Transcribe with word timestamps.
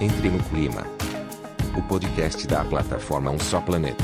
Entre 0.00 0.30
no 0.30 0.42
Clima, 0.44 0.86
o 1.76 1.82
podcast 1.82 2.46
da 2.46 2.64
plataforma 2.64 3.30
Um 3.30 3.38
Só 3.38 3.60
Planeta. 3.60 4.02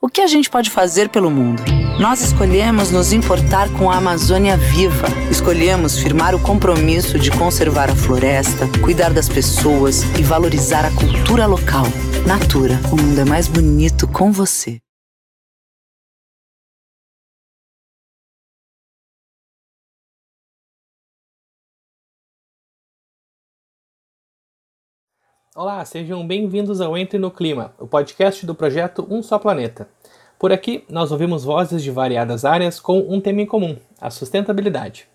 O 0.00 0.08
que 0.08 0.20
a 0.20 0.26
gente 0.26 0.50
pode 0.50 0.70
fazer 0.70 1.08
pelo 1.08 1.30
mundo? 1.30 1.62
Nós 2.00 2.20
escolhemos 2.20 2.90
nos 2.90 3.12
importar 3.12 3.72
com 3.74 3.88
a 3.90 3.96
Amazônia 3.98 4.56
viva. 4.56 5.06
Escolhemos 5.30 5.96
firmar 5.98 6.34
o 6.34 6.40
compromisso 6.40 7.16
de 7.16 7.30
conservar 7.30 7.88
a 7.88 7.94
floresta, 7.94 8.66
cuidar 8.82 9.12
das 9.12 9.28
pessoas 9.28 10.02
e 10.18 10.22
valorizar 10.22 10.84
a 10.84 10.90
cultura 10.90 11.46
local. 11.46 11.86
Natura, 12.26 12.80
o 12.90 12.96
mundo 13.00 13.20
é 13.20 13.24
mais 13.24 13.46
bonito 13.46 14.08
com 14.08 14.32
você. 14.32 14.81
Olá, 25.54 25.84
sejam 25.84 26.26
bem-vindos 26.26 26.80
ao 26.80 26.96
Entre 26.96 27.18
no 27.18 27.30
Clima, 27.30 27.74
o 27.78 27.86
podcast 27.86 28.46
do 28.46 28.54
projeto 28.54 29.06
Um 29.10 29.22
Só 29.22 29.38
Planeta. 29.38 29.86
Por 30.38 30.50
aqui, 30.50 30.82
nós 30.88 31.12
ouvimos 31.12 31.44
vozes 31.44 31.82
de 31.82 31.90
variadas 31.90 32.46
áreas 32.46 32.80
com 32.80 33.00
um 33.00 33.20
tema 33.20 33.42
em 33.42 33.46
comum, 33.46 33.76
a 34.00 34.08
sustentabilidade. 34.08 35.06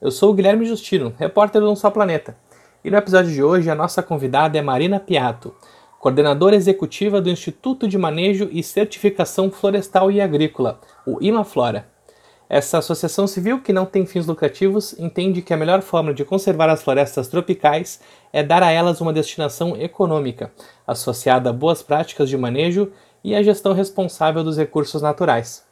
Eu 0.00 0.10
sou 0.10 0.32
o 0.32 0.34
Guilherme 0.34 0.66
Justino, 0.66 1.14
repórter 1.16 1.60
do 1.60 1.70
Um 1.70 1.76
Só 1.76 1.92
Planeta, 1.92 2.36
e 2.84 2.90
no 2.90 2.96
episódio 2.96 3.30
de 3.30 3.40
hoje 3.40 3.70
a 3.70 3.74
nossa 3.76 4.02
convidada 4.02 4.58
é 4.58 4.62
Marina 4.62 4.98
Piato, 4.98 5.54
coordenadora 6.00 6.56
executiva 6.56 7.20
do 7.20 7.30
Instituto 7.30 7.86
de 7.86 7.96
Manejo 7.96 8.48
e 8.50 8.64
Certificação 8.64 9.48
Florestal 9.48 10.10
e 10.10 10.20
Agrícola, 10.20 10.80
o 11.06 11.22
IMAFlora. 11.22 11.93
Essa 12.48 12.78
associação 12.78 13.26
civil, 13.26 13.60
que 13.60 13.72
não 13.72 13.86
tem 13.86 14.04
fins 14.04 14.26
lucrativos, 14.26 14.94
entende 14.98 15.40
que 15.40 15.54
a 15.54 15.56
melhor 15.56 15.80
forma 15.80 16.12
de 16.12 16.24
conservar 16.24 16.68
as 16.68 16.82
florestas 16.82 17.26
tropicais 17.26 18.00
é 18.32 18.42
dar 18.42 18.62
a 18.62 18.70
elas 18.70 19.00
uma 19.00 19.12
destinação 19.12 19.76
econômica, 19.76 20.52
associada 20.86 21.50
a 21.50 21.52
boas 21.52 21.82
práticas 21.82 22.28
de 22.28 22.36
manejo 22.36 22.92
e 23.22 23.34
a 23.34 23.42
gestão 23.42 23.72
responsável 23.72 24.44
dos 24.44 24.58
recursos 24.58 25.00
naturais. 25.00 25.64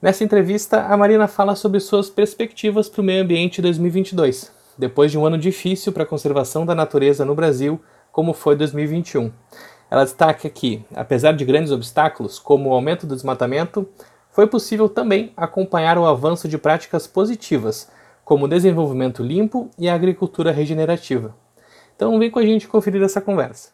Nessa 0.00 0.24
entrevista, 0.24 0.82
a 0.84 0.96
Marina 0.96 1.28
fala 1.28 1.54
sobre 1.54 1.80
suas 1.80 2.08
perspectivas 2.08 2.88
para 2.88 3.02
o 3.02 3.04
meio 3.04 3.22
ambiente 3.22 3.60
2022, 3.60 4.50
depois 4.78 5.10
de 5.10 5.18
um 5.18 5.26
ano 5.26 5.36
difícil 5.36 5.92
para 5.92 6.04
a 6.04 6.06
conservação 6.06 6.64
da 6.64 6.74
natureza 6.74 7.24
no 7.24 7.34
Brasil, 7.34 7.80
como 8.10 8.32
foi 8.32 8.56
2021. 8.56 9.30
Ela 9.90 10.04
destaca 10.04 10.48
que, 10.48 10.84
apesar 10.94 11.32
de 11.32 11.44
grandes 11.44 11.72
obstáculos, 11.72 12.38
como 12.38 12.70
o 12.70 12.72
aumento 12.72 13.06
do 13.06 13.14
desmatamento, 13.14 13.88
foi 14.38 14.46
possível 14.46 14.88
também 14.88 15.32
acompanhar 15.36 15.98
o 15.98 16.06
avanço 16.06 16.46
de 16.46 16.56
práticas 16.56 17.08
positivas, 17.08 17.90
como 18.24 18.46
desenvolvimento 18.46 19.20
limpo 19.20 19.68
e 19.76 19.88
agricultura 19.88 20.52
regenerativa. 20.52 21.36
Então 21.96 22.16
vem 22.20 22.30
com 22.30 22.38
a 22.38 22.46
gente 22.46 22.68
conferir 22.68 23.02
essa 23.02 23.20
conversa. 23.20 23.72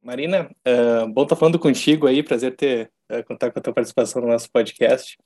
Marina, 0.00 0.48
uh, 0.68 1.08
bom 1.08 1.24
estar 1.24 1.34
falando 1.34 1.58
contigo 1.58 2.06
aí, 2.06 2.22
prazer 2.22 2.54
ter 2.54 2.92
uh, 3.10 3.24
contar 3.26 3.50
com 3.50 3.58
a 3.58 3.62
tua 3.62 3.72
participação 3.72 4.22
no 4.22 4.28
nosso 4.28 4.48
podcast. 4.52 5.18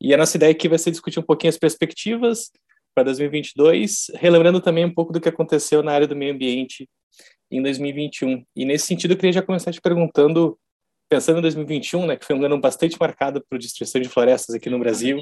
E 0.00 0.12
a 0.12 0.16
nossa 0.16 0.36
ideia 0.36 0.50
aqui 0.50 0.68
vai 0.68 0.78
ser 0.78 0.90
discutir 0.90 1.20
um 1.20 1.22
pouquinho 1.22 1.50
as 1.50 1.56
perspectivas 1.56 2.50
para 2.92 3.04
2022, 3.04 4.10
relembrando 4.16 4.60
também 4.60 4.84
um 4.84 4.92
pouco 4.92 5.12
do 5.12 5.20
que 5.20 5.28
aconteceu 5.28 5.80
na 5.80 5.92
área 5.92 6.08
do 6.08 6.16
meio 6.16 6.34
ambiente 6.34 6.88
em 7.52 7.62
2021. 7.62 8.44
E 8.56 8.64
nesse 8.64 8.86
sentido, 8.86 9.12
eu 9.12 9.16
queria 9.16 9.34
já 9.34 9.42
começar 9.42 9.70
te 9.70 9.80
perguntando 9.80 10.58
pensando 11.08 11.38
em 11.38 11.42
2021, 11.42 12.06
né, 12.06 12.16
que 12.16 12.24
foi 12.24 12.36
um 12.36 12.44
ano 12.44 12.60
bastante 12.60 12.96
marcado 12.98 13.44
por 13.48 13.58
destruição 13.58 14.00
de 14.00 14.08
florestas 14.08 14.54
aqui 14.54 14.68
no 14.68 14.78
Brasil, 14.78 15.18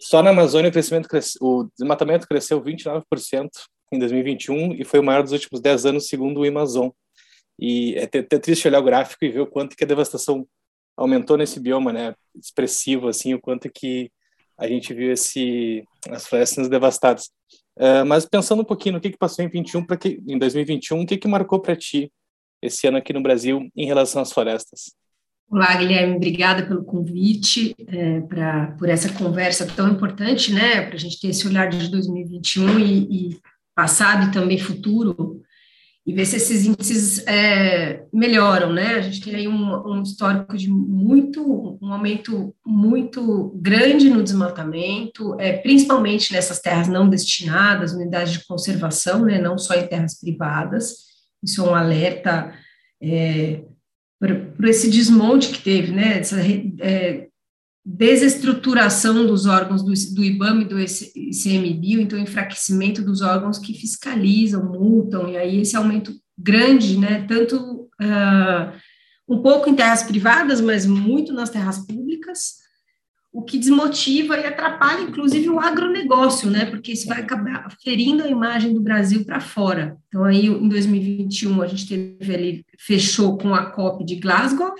só 0.00 0.22
na 0.22 0.30
Amazônia 0.30 0.68
o 0.68 0.72
crescimento 0.72 1.08
cresce, 1.08 1.38
o 1.40 1.68
desmatamento 1.76 2.26
cresceu 2.28 2.62
29% 2.62 3.48
em 3.92 3.98
2021 3.98 4.74
e 4.74 4.84
foi 4.84 5.00
o 5.00 5.02
maior 5.02 5.22
dos 5.22 5.32
últimos 5.32 5.60
10 5.60 5.86
anos, 5.86 6.06
segundo 6.06 6.40
o 6.40 6.48
Amazon. 6.48 6.90
E 7.58 7.94
é 7.96 8.04
até, 8.04 8.22
triste 8.22 8.68
olhar 8.68 8.78
o 8.78 8.84
gráfico 8.84 9.24
e 9.24 9.28
ver 9.28 9.40
o 9.40 9.46
quanto 9.46 9.76
que 9.76 9.82
a 9.82 9.86
devastação 9.86 10.46
aumentou 10.96 11.36
nesse 11.36 11.58
bioma, 11.58 11.92
né, 11.92 12.14
expressivo 12.34 13.08
assim, 13.08 13.34
o 13.34 13.40
quanto 13.40 13.70
que 13.70 14.10
a 14.56 14.66
gente 14.68 14.92
viu 14.92 15.12
esse 15.12 15.84
as 16.10 16.26
florestas 16.26 16.68
devastadas. 16.68 17.30
Uh, 17.76 18.04
mas 18.06 18.26
pensando 18.26 18.62
um 18.62 18.64
pouquinho 18.64 18.96
no 18.96 19.00
que, 19.00 19.10
que 19.10 19.18
passou 19.18 19.44
em 19.44 19.48
21 19.48 19.84
para 19.84 19.96
que 19.96 20.20
em 20.26 20.36
2021, 20.38 21.00
o 21.00 21.06
que 21.06 21.16
que 21.16 21.28
marcou 21.28 21.60
para 21.60 21.76
ti 21.76 22.12
esse 22.62 22.86
ano 22.86 22.98
aqui 22.98 23.12
no 23.12 23.22
Brasil 23.22 23.68
em 23.76 23.86
relação 23.86 24.22
às 24.22 24.32
florestas? 24.32 24.92
Olá, 25.50 25.74
Guilherme, 25.76 26.16
obrigada 26.16 26.66
pelo 26.66 26.84
convite, 26.84 27.74
é, 27.86 28.20
pra, 28.20 28.76
por 28.78 28.86
essa 28.86 29.10
conversa 29.14 29.66
tão 29.66 29.90
importante, 29.90 30.52
né, 30.52 30.82
para 30.82 30.94
a 30.94 30.98
gente 30.98 31.18
ter 31.18 31.28
esse 31.28 31.46
olhar 31.46 31.70
de 31.70 31.88
2021 31.88 32.78
e, 32.78 33.30
e, 33.30 33.38
passado 33.74 34.28
e 34.28 34.30
também 34.30 34.58
futuro, 34.58 35.40
e 36.06 36.12
ver 36.12 36.26
se 36.26 36.36
esses 36.36 36.66
índices 36.66 37.26
é, 37.26 38.02
melhoram, 38.12 38.74
né, 38.74 38.96
a 38.96 39.00
gente 39.00 39.22
tem 39.22 39.36
aí 39.36 39.48
um, 39.48 39.90
um, 39.90 40.02
histórico 40.02 40.54
de 40.54 40.68
muito, 40.68 41.78
um 41.80 41.92
aumento 41.94 42.54
muito 42.66 43.52
grande 43.56 44.10
no 44.10 44.22
desmatamento, 44.22 45.34
é, 45.40 45.54
principalmente 45.54 46.30
nessas 46.30 46.60
terras 46.60 46.88
não 46.88 47.08
destinadas, 47.08 47.94
unidades 47.94 48.34
de 48.34 48.46
conservação, 48.46 49.24
né, 49.24 49.40
não 49.40 49.56
só 49.56 49.72
em 49.74 49.86
terras 49.86 50.20
privadas, 50.20 51.08
isso 51.42 51.64
é 51.64 51.70
um 51.70 51.74
alerta 51.74 52.52
é, 53.00 53.62
por, 54.18 54.68
esse 54.68 54.90
desmonte 54.90 55.50
que 55.50 55.62
teve, 55.62 55.92
né, 55.92 56.18
essa 56.18 56.36
é, 56.80 57.28
desestruturação 57.84 59.26
dos 59.26 59.46
órgãos 59.46 59.82
do, 59.82 59.92
do 60.14 60.24
IBAMA 60.24 60.62
e 60.62 60.68
do 60.68 60.78
ICMBio, 60.78 62.00
então 62.00 62.18
enfraquecimento 62.18 63.02
dos 63.02 63.22
órgãos 63.22 63.58
que 63.58 63.72
fiscalizam, 63.72 64.72
multam, 64.72 65.28
e 65.28 65.36
aí 65.36 65.60
esse 65.60 65.76
aumento 65.76 66.12
grande, 66.36 66.98
né, 66.98 67.24
tanto 67.26 67.88
uh, 68.00 68.72
um 69.26 69.40
pouco 69.40 69.70
em 69.70 69.74
terras 69.74 70.02
privadas, 70.02 70.60
mas 70.60 70.84
muito 70.84 71.32
nas 71.32 71.50
terras 71.50 71.78
públicas, 71.78 72.56
o 73.38 73.42
que 73.42 73.56
desmotiva 73.56 74.36
e 74.36 74.44
atrapalha, 74.44 75.02
inclusive, 75.02 75.48
o 75.48 75.60
agronegócio, 75.60 76.50
né? 76.50 76.66
Porque 76.66 76.90
isso 76.90 77.06
vai 77.06 77.20
acabar 77.20 77.72
ferindo 77.84 78.24
a 78.24 78.28
imagem 78.28 78.74
do 78.74 78.80
Brasil 78.80 79.24
para 79.24 79.38
fora. 79.38 79.96
Então, 80.08 80.24
aí, 80.24 80.46
em 80.46 80.68
2021, 80.68 81.62
a 81.62 81.68
gente 81.68 81.86
teve 81.86 82.34
ali, 82.34 82.64
fechou 82.76 83.38
com 83.38 83.54
a 83.54 83.66
COP 83.66 84.04
de 84.04 84.16
Glasgow, 84.16 84.74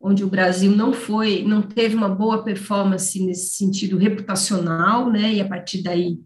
onde 0.00 0.24
o 0.24 0.28
Brasil 0.28 0.72
não 0.72 0.92
foi, 0.92 1.44
não 1.44 1.62
teve 1.62 1.94
uma 1.94 2.08
boa 2.08 2.42
performance 2.42 3.24
nesse 3.24 3.54
sentido 3.54 3.96
reputacional, 3.96 5.08
né? 5.08 5.34
E 5.34 5.40
a 5.40 5.48
partir 5.48 5.80
daí, 5.80 6.18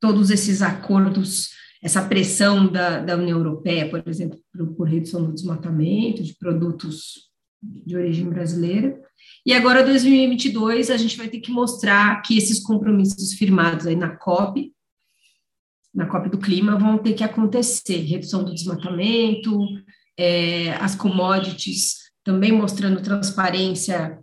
todos 0.00 0.30
esses 0.30 0.62
acordos, 0.62 1.50
essa 1.82 2.00
pressão 2.00 2.66
da, 2.66 2.98
da 2.98 3.16
União 3.18 3.36
Europeia, 3.36 3.90
por 3.90 4.02
exemplo, 4.06 4.38
por, 4.50 4.74
por 4.74 4.88
redução 4.88 5.26
do 5.26 5.34
desmatamento, 5.34 6.22
de 6.22 6.34
produtos 6.38 7.29
de 7.62 7.96
origem 7.96 8.28
brasileira. 8.28 9.00
E 9.44 9.52
agora, 9.52 9.84
2022, 9.84 10.90
a 10.90 10.96
gente 10.96 11.16
vai 11.16 11.28
ter 11.28 11.40
que 11.40 11.50
mostrar 11.50 12.20
que 12.22 12.36
esses 12.36 12.60
compromissos 12.60 13.34
firmados 13.34 13.86
aí 13.86 13.96
na 13.96 14.16
COP, 14.16 14.72
na 15.94 16.06
COP 16.06 16.30
do 16.30 16.38
clima, 16.38 16.78
vão 16.78 16.98
ter 16.98 17.14
que 17.14 17.24
acontecer. 17.24 17.98
Redução 17.98 18.44
do 18.44 18.54
desmatamento, 18.54 19.58
é, 20.16 20.72
as 20.74 20.94
commodities 20.94 22.10
também 22.22 22.52
mostrando 22.52 23.02
transparência, 23.02 24.18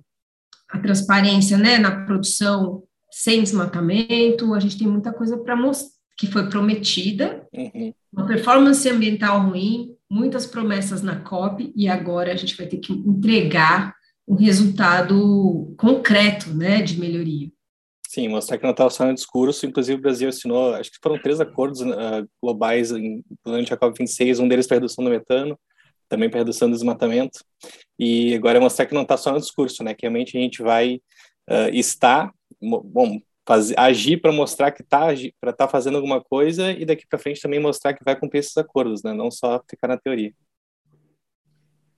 a 0.69 0.80
transparência 0.80 1.58
né, 1.58 1.78
na 1.78 2.06
produção 2.06 2.84
sem 3.12 3.42
desmatamento. 3.42 4.54
A 4.54 4.59
gente 4.59 4.78
tem 4.78 4.88
muita 4.88 5.12
coisa 5.12 5.38
para 5.38 5.56
mostrar 5.56 5.98
que 6.18 6.25
foi 6.28 6.50
prometida, 6.50 7.48
uhum. 7.54 7.94
uma 8.12 8.25
performance 8.25 8.90
ambiental 8.90 9.40
ruim, 9.50 9.96
muitas 10.09 10.45
promessas 10.45 11.01
na 11.01 11.19
COP, 11.19 11.72
e 11.75 11.88
agora 11.88 12.31
a 12.31 12.35
gente 12.35 12.56
vai 12.56 12.68
ter 12.68 12.78
que 12.78 12.94
entregar 12.94 13.95
um 14.27 14.36
resultado 14.36 15.74
concreto, 15.77 16.54
né, 16.54 16.81
de 16.81 17.00
melhoria. 17.00 17.50
Sim, 18.07 18.30
mostrar 18.30 18.57
que 18.57 18.63
não 18.63 18.71
estava 18.71 18.89
só 18.89 19.06
no 19.06 19.13
discurso, 19.13 19.65
inclusive 19.65 19.98
o 19.98 20.01
Brasil 20.01 20.30
assinou, 20.30 20.74
acho 20.75 20.92
que 20.92 20.98
foram 21.01 21.21
três 21.21 21.42
acordos 21.42 21.81
uh, 21.81 22.27
globais 22.42 22.92
em, 22.92 23.24
durante 23.45 23.74
a 23.74 23.77
COP26, 23.77 24.39
um 24.39 24.48
deles 24.48 24.65
para 24.65 24.77
redução 24.77 25.04
do 25.04 25.09
metano, 25.09 25.59
também 26.07 26.30
para 26.30 26.39
redução 26.39 26.69
do 26.69 26.74
desmatamento, 26.74 27.44
e 28.00 28.33
agora 28.33 28.57
é 28.57 28.62
mostrar 28.62 28.86
que 28.86 28.94
não 28.94 29.01
está 29.01 29.18
só 29.18 29.33
no 29.33 29.39
discurso, 29.39 29.83
né, 29.83 29.94
que 29.94 30.03
realmente 30.03 30.38
a 30.38 30.42
gente 30.42 30.62
vai 30.62 30.95
uh, 31.50 31.69
estar, 31.74 32.31
bom, 32.62 33.19
agir 33.78 34.18
para 34.18 34.32
mostrar 34.32 34.72
que 34.72 34.82
está 34.82 35.08
para 35.40 35.54
tá 35.54 35.68
fazendo 35.68 35.96
alguma 35.96 36.22
coisa 36.22 36.72
e 36.72 36.86
daqui 36.86 37.06
para 37.08 37.20
frente 37.20 37.42
também 37.42 37.60
mostrar 37.60 37.94
que 37.94 38.04
vai 38.04 38.16
cumprir 38.16 38.40
esses 38.40 38.58
acordos, 38.58 39.04
né, 39.04 39.14
não 39.14 39.32
só 39.32 39.62
ficar 39.70 39.88
na 39.88 39.98
teoria. 39.98 40.34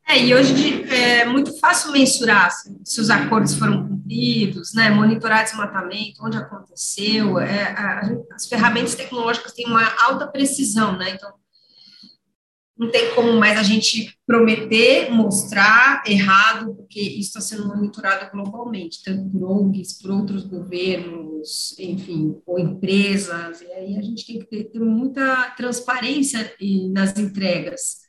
É, 0.08 0.18
e 0.18 0.34
hoje 0.34 0.92
é 0.92 1.24
muito 1.24 1.56
fácil 1.60 1.92
mensurar 1.92 2.50
se, 2.50 2.76
se 2.84 3.00
os 3.00 3.12
acordos 3.12 3.54
foram 3.54 3.88
cumpridos, 3.88 4.74
né, 4.74 4.90
monitorar 4.90 5.44
desmatamento, 5.44 6.26
onde 6.26 6.36
aconteceu, 6.36 7.38
é, 7.38 7.74
a, 7.74 8.02
as 8.34 8.48
ferramentas 8.48 8.96
tecnológicas 8.96 9.54
têm 9.54 9.68
uma 9.68 9.86
alta 10.04 10.26
precisão, 10.28 10.98
né, 10.98 11.12
então 11.12 11.32
não 12.80 12.90
tem 12.90 13.14
como 13.14 13.34
mais 13.34 13.60
a 13.60 13.64
gente 13.64 14.18
prometer, 14.26 15.12
mostrar 15.12 16.02
errado, 16.08 16.74
porque 16.74 17.02
isso 17.02 17.38
está 17.38 17.42
sendo 17.42 17.68
monitorado 17.68 18.32
globalmente, 18.32 19.04
tanto 19.04 19.30
por 19.30 19.44
ONGs, 19.44 20.02
por 20.02 20.12
outros 20.12 20.46
governos, 20.46 21.29
órgãos, 21.40 21.76
enfim, 21.80 22.42
ou 22.46 22.60
empresas, 22.60 23.62
e 23.62 23.72
aí 23.72 23.98
a 23.98 24.02
gente 24.02 24.26
tem 24.26 24.40
que 24.40 24.46
ter, 24.46 24.66
ter 24.66 24.80
muita 24.80 25.52
transparência 25.52 26.54
nas 26.92 27.18
entregas. 27.18 28.00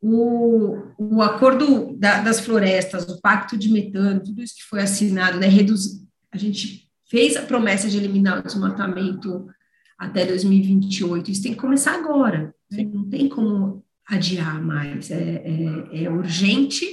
O, 0.00 0.76
o 0.98 1.22
acordo 1.22 1.96
da, 1.96 2.20
das 2.20 2.40
florestas, 2.40 3.08
o 3.08 3.20
pacto 3.20 3.56
de 3.56 3.70
metano, 3.70 4.22
tudo 4.22 4.42
isso 4.42 4.56
que 4.56 4.64
foi 4.64 4.82
assinado, 4.82 5.38
né, 5.38 5.46
reduz, 5.46 6.02
a 6.30 6.36
gente 6.36 6.90
fez 7.08 7.36
a 7.36 7.42
promessa 7.42 7.88
de 7.88 7.96
eliminar 7.96 8.38
o 8.38 8.42
desmatamento 8.42 9.46
até 9.98 10.26
2028, 10.26 11.30
isso 11.30 11.42
tem 11.42 11.52
que 11.52 11.60
começar 11.60 11.94
agora, 11.94 12.54
né? 12.70 12.84
não 12.92 13.08
tem 13.08 13.28
como 13.28 13.84
adiar 14.06 14.62
mais, 14.62 15.10
é, 15.10 15.42
é, 15.44 16.04
é 16.04 16.10
urgente 16.10 16.86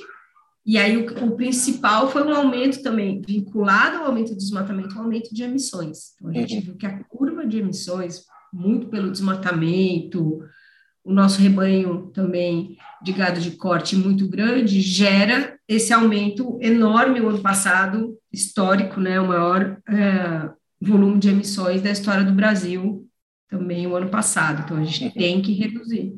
e 0.65 0.77
aí 0.77 0.97
o, 0.97 1.25
o, 1.25 1.35
principal 1.35 2.09
foi 2.09 2.23
um 2.23 2.33
aumento 2.33 2.83
também, 2.83 3.21
vinculado 3.21 3.97
ao 3.97 4.05
aumento 4.05 4.29
do 4.29 4.37
desmatamento, 4.37 4.95
o 4.95 4.99
aumento 4.99 5.33
de 5.33 5.43
emissões. 5.43 6.13
Então 6.15 6.29
a 6.29 6.33
gente 6.33 6.55
uhum. 6.55 6.61
viu 6.61 6.75
que 6.75 6.85
a 6.85 7.03
curva 7.05 7.45
de 7.45 7.59
emissões, 7.59 8.25
muito 8.53 8.87
pelo 8.87 9.11
desmatamento, 9.11 10.43
o 11.03 11.11
nosso 11.11 11.41
rebanho 11.41 12.11
também 12.13 12.77
de 13.01 13.11
gado 13.11 13.41
de 13.41 13.51
corte 13.51 13.95
muito 13.95 14.27
grande, 14.27 14.81
gera 14.81 15.57
esse 15.67 15.91
aumento 15.91 16.59
enorme 16.61 17.19
o 17.19 17.29
ano 17.29 17.41
passado, 17.41 18.17
histórico, 18.31 18.99
né, 18.99 19.19
o 19.19 19.27
maior 19.27 19.81
é, 19.89 20.49
volume 20.79 21.17
de 21.17 21.29
emissões 21.29 21.81
da 21.81 21.89
história 21.89 22.23
do 22.23 22.33
Brasil, 22.33 23.07
também 23.49 23.87
o 23.87 23.95
ano 23.95 24.09
passado. 24.09 24.61
Então 24.63 24.77
a 24.77 24.83
gente 24.83 25.05
uhum. 25.05 25.11
tem 25.11 25.41
que 25.41 25.53
reduzir. 25.53 26.13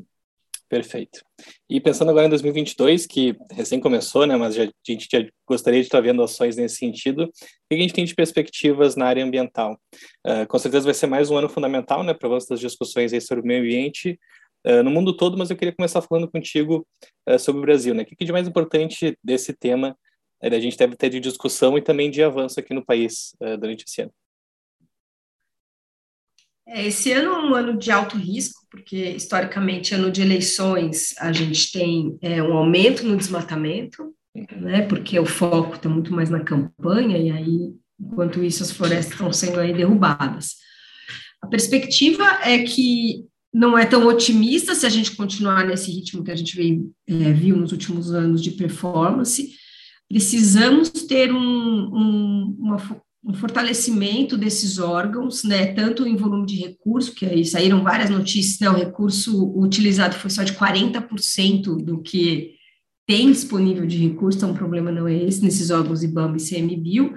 Perfeito. 0.73 1.23
E 1.69 1.79
pensando 1.79 2.09
agora 2.09 2.25
em 2.25 2.29
2022, 2.31 3.05
que 3.05 3.35
recém 3.51 3.79
começou, 3.79 4.25
né, 4.25 4.35
mas 4.35 4.55
já, 4.55 4.63
a 4.63 4.69
gente 4.83 5.07
já 5.11 5.23
gostaria 5.47 5.79
de 5.79 5.85
estar 5.85 6.01
vendo 6.01 6.23
ações 6.23 6.57
nesse 6.57 6.77
sentido, 6.77 7.25
o 7.25 7.29
que 7.69 7.75
a 7.75 7.77
gente 7.77 7.93
tem 7.93 8.03
de 8.03 8.15
perspectivas 8.15 8.95
na 8.95 9.05
área 9.05 9.23
ambiental? 9.23 9.79
Uh, 10.25 10.47
com 10.47 10.57
certeza 10.57 10.85
vai 10.85 10.95
ser 10.95 11.05
mais 11.05 11.29
um 11.29 11.37
ano 11.37 11.47
fundamental, 11.47 12.01
né, 12.01 12.11
para 12.11 12.35
as 12.35 12.59
discussões 12.59 13.13
aí 13.13 13.21
sobre 13.21 13.43
o 13.43 13.45
meio 13.45 13.61
ambiente 13.61 14.19
uh, 14.65 14.81
no 14.81 14.89
mundo 14.89 15.15
todo, 15.15 15.37
mas 15.37 15.51
eu 15.51 15.55
queria 15.55 15.75
começar 15.75 16.01
falando 16.01 16.27
contigo 16.27 16.87
uh, 17.29 17.37
sobre 17.37 17.59
o 17.59 17.61
Brasil, 17.61 17.93
né? 17.93 18.01
O 18.01 18.05
que, 18.07 18.15
que 18.15 18.25
de 18.25 18.31
mais 18.31 18.47
importante 18.47 19.15
desse 19.23 19.53
tema 19.53 19.95
a 20.41 20.59
gente 20.59 20.75
deve 20.75 20.95
ter 20.95 21.09
de 21.09 21.19
discussão 21.19 21.77
e 21.77 21.83
também 21.83 22.09
de 22.09 22.23
avanço 22.23 22.59
aqui 22.59 22.73
no 22.73 22.83
país 22.83 23.33
durante 23.59 23.85
esse 23.87 24.01
ano? 24.01 24.11
É, 26.67 26.87
esse 26.87 27.11
ano 27.11 27.31
é 27.31 27.39
um 27.39 27.53
ano 27.53 27.77
de 27.77 27.91
alto 27.91 28.17
risco, 28.17 28.65
porque 28.69 29.09
historicamente, 29.11 29.93
ano 29.93 30.11
de 30.11 30.21
eleições, 30.21 31.13
a 31.19 31.31
gente 31.31 31.71
tem 31.71 32.17
é, 32.21 32.41
um 32.41 32.53
aumento 32.53 33.05
no 33.05 33.17
desmatamento, 33.17 34.13
né, 34.59 34.81
porque 34.83 35.19
o 35.19 35.25
foco 35.25 35.75
está 35.75 35.87
muito 35.87 36.13
mais 36.13 36.29
na 36.29 36.39
campanha, 36.39 37.17
e 37.17 37.29
aí, 37.29 37.73
enquanto 37.99 38.43
isso, 38.43 38.63
as 38.63 38.71
florestas 38.71 39.13
estão 39.13 39.31
sendo 39.31 39.59
aí 39.59 39.73
derrubadas. 39.73 40.55
A 41.41 41.47
perspectiva 41.47 42.23
é 42.43 42.63
que 42.63 43.25
não 43.53 43.77
é 43.77 43.85
tão 43.85 44.07
otimista 44.07 44.73
se 44.73 44.85
a 44.85 44.89
gente 44.89 45.15
continuar 45.15 45.65
nesse 45.65 45.91
ritmo 45.91 46.23
que 46.23 46.31
a 46.31 46.35
gente 46.35 46.55
veio, 46.55 46.91
é, 47.05 47.31
viu 47.31 47.55
nos 47.55 47.71
últimos 47.71 48.11
anos 48.11 48.41
de 48.41 48.51
performance. 48.51 49.53
Precisamos 50.09 50.89
ter 50.89 51.31
um, 51.31 51.37
um, 51.37 52.55
uma, 52.59 52.77
um 53.25 53.33
fortalecimento 53.33 54.37
desses 54.37 54.79
órgãos, 54.79 55.43
né, 55.43 55.67
tanto 55.67 56.05
em 56.05 56.15
volume 56.15 56.45
de 56.45 56.57
recurso, 56.57 57.15
que 57.15 57.25
aí 57.25 57.45
saíram 57.45 57.81
várias 57.81 58.09
notícias, 58.09 58.59
né, 58.59 58.69
o 58.69 58.75
recurso 58.75 59.57
utilizado 59.57 60.15
foi 60.15 60.29
só 60.29 60.43
de 60.43 60.53
40% 60.53 61.77
do 61.77 62.01
que 62.01 62.55
tem 63.07 63.31
disponível 63.31 63.85
de 63.85 63.97
recurso, 63.97 64.37
então 64.37 64.51
o 64.51 64.55
problema 64.55 64.91
não 64.91 65.07
é 65.07 65.15
esse, 65.15 65.41
nesses 65.41 65.69
órgãos 65.69 66.03
IBAMA 66.03 66.37
e 66.37 66.39
CMBio, 66.39 67.13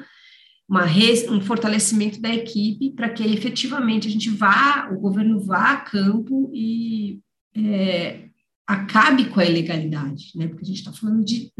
uma 0.68 0.84
res, 0.84 1.28
um 1.28 1.40
fortalecimento 1.40 2.20
da 2.20 2.32
equipe 2.32 2.90
para 2.90 3.08
que 3.08 3.24
efetivamente 3.24 4.08
a 4.08 4.10
gente 4.10 4.30
vá, 4.30 4.88
o 4.92 5.00
governo 5.00 5.40
vá 5.40 5.72
a 5.72 5.76
campo 5.76 6.50
e 6.52 7.20
é, 7.56 8.28
acabe 8.66 9.26
com 9.26 9.38
a 9.38 9.44
ilegalidade, 9.44 10.32
né? 10.34 10.48
Porque 10.48 10.64
a 10.64 10.66
gente 10.66 10.78
está 10.78 10.92
falando 10.92 11.24
de 11.24 11.52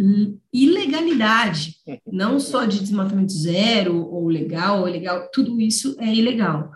ilegalidade, 0.53 1.77
não 2.11 2.41
só 2.41 2.65
de 2.65 2.81
desmatamento 2.81 3.33
zero, 3.33 3.97
ou 3.97 4.27
legal, 4.29 4.81
ou 4.81 4.89
ilegal, 4.89 5.31
tudo 5.33 5.61
isso 5.61 5.97
é 6.01 6.13
ilegal. 6.13 6.73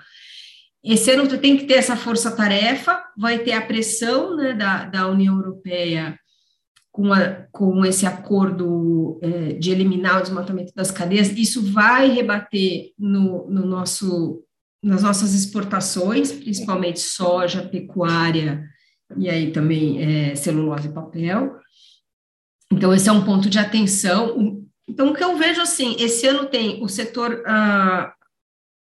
Esse 0.83 1.11
ano 1.11 1.29
tem 1.39 1.57
que 1.57 1.65
ter 1.65 1.75
essa 1.75 1.97
força-tarefa, 1.97 3.03
vai 3.19 3.41
ter 3.41 3.53
a 3.53 3.61
pressão 3.61 4.37
né, 4.37 4.55
da, 4.55 4.85
da 4.87 5.09
União 5.09 5.37
Europeia 5.37 6.19
com, 6.93 7.13
a, 7.13 7.47
com 7.51 7.85
esse 7.85 8.07
acordo 8.07 9.19
é, 9.23 9.53
de 9.55 9.71
eliminar 9.71 10.19
o 10.19 10.23
desmatamento 10.23 10.73
das 10.75 10.91
cadeias, 10.91 11.31
isso 11.31 11.73
vai 11.73 12.09
rebater 12.09 12.93
no, 12.99 13.49
no 13.51 13.67
nosso, 13.67 14.43
nas 14.83 15.03
nossas 15.03 15.35
exportações, 15.35 16.33
principalmente 16.33 17.01
soja, 17.01 17.63
pecuária, 17.63 18.70
e 19.17 19.29
aí 19.29 19.53
também 19.53 20.03
é, 20.03 20.35
celulose 20.35 20.89
e 20.89 20.93
papel. 20.93 21.59
Então, 22.73 22.95
esse 22.95 23.09
é 23.09 23.13
um 23.13 23.25
ponto 23.25 23.51
de 23.51 23.59
atenção. 23.59 24.65
Então, 24.89 25.09
o 25.11 25.15
que 25.15 25.25
eu 25.25 25.37
vejo 25.37 25.61
assim, 25.61 25.97
esse 25.99 26.27
ano 26.27 26.47
tem 26.47 26.83
o 26.83 26.89
setor 26.89 27.43
ah, 27.47 28.13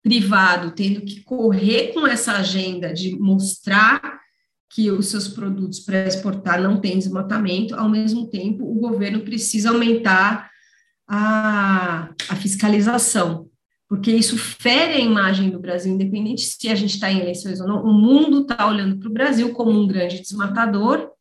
privado 0.01 0.71
tendo 0.71 1.01
que 1.01 1.21
correr 1.23 1.93
com 1.93 2.07
essa 2.07 2.33
agenda 2.33 2.93
de 2.93 3.17
mostrar 3.19 4.21
que 4.69 4.89
os 4.89 5.07
seus 5.07 5.27
produtos 5.27 5.79
para 5.79 6.07
exportar 6.07 6.61
não 6.61 6.81
têm 6.81 6.97
desmatamento, 6.97 7.75
ao 7.75 7.87
mesmo 7.87 8.27
tempo, 8.27 8.63
o 8.63 8.79
governo 8.79 9.21
precisa 9.21 9.69
aumentar 9.69 10.49
a, 11.07 12.09
a 12.29 12.35
fiscalização 12.35 13.49
porque 13.93 14.11
isso 14.11 14.39
fere 14.39 14.93
a 14.93 14.99
imagem 14.99 15.51
do 15.51 15.59
Brasil, 15.59 15.93
independente 15.93 16.41
se 16.41 16.67
a 16.67 16.73
gente 16.73 16.95
está 16.95 17.11
em 17.11 17.19
eleições 17.19 17.61
ou 17.61 17.67
não. 17.67 17.83
O 17.83 17.93
mundo 17.93 18.41
está 18.41 18.65
olhando 18.65 18.97
para 18.97 19.07
o 19.07 19.13
Brasil 19.13 19.53
como 19.53 19.69
um 19.69 19.85
grande 19.85 20.19
desmatador 20.19 21.11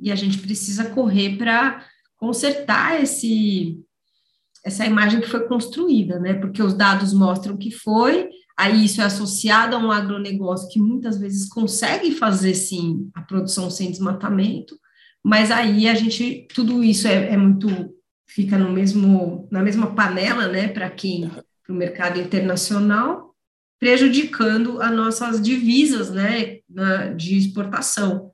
e 0.00 0.10
a 0.10 0.14
gente 0.14 0.38
precisa 0.38 0.86
correr 0.86 1.36
para 1.36 1.84
consertar 2.16 3.02
esse, 3.02 3.78
essa 4.64 4.86
imagem 4.86 5.20
que 5.20 5.28
foi 5.28 5.46
construída, 5.46 6.18
né? 6.18 6.32
Porque 6.32 6.62
os 6.62 6.72
dados 6.72 7.12
mostram 7.12 7.54
que 7.54 7.70
foi, 7.70 8.30
aí 8.56 8.86
isso 8.86 9.02
é 9.02 9.04
associado 9.04 9.76
a 9.76 9.78
um 9.78 9.90
agronegócio 9.90 10.70
que 10.70 10.80
muitas 10.80 11.18
vezes 11.18 11.50
consegue 11.50 12.12
fazer 12.12 12.54
sim 12.54 13.10
a 13.12 13.20
produção 13.20 13.70
sem 13.70 13.90
desmatamento, 13.90 14.74
mas 15.22 15.50
aí 15.50 15.86
a 15.86 15.94
gente, 15.94 16.48
tudo 16.54 16.82
isso 16.82 17.06
é, 17.06 17.34
é 17.34 17.36
muito, 17.36 17.68
fica 18.26 18.56
no 18.56 18.72
mesmo, 18.72 19.46
na 19.52 19.62
mesma 19.62 19.94
panela, 19.94 20.48
né? 20.48 20.68
Para 20.68 20.88
quem 20.88 21.30
para 21.62 21.72
o 21.72 21.76
mercado 21.76 22.20
internacional, 22.20 23.34
prejudicando 23.78 24.80
as 24.80 24.92
nossas 24.92 25.40
divisas 25.40 26.10
né, 26.10 26.60
de 27.16 27.36
exportação. 27.36 28.32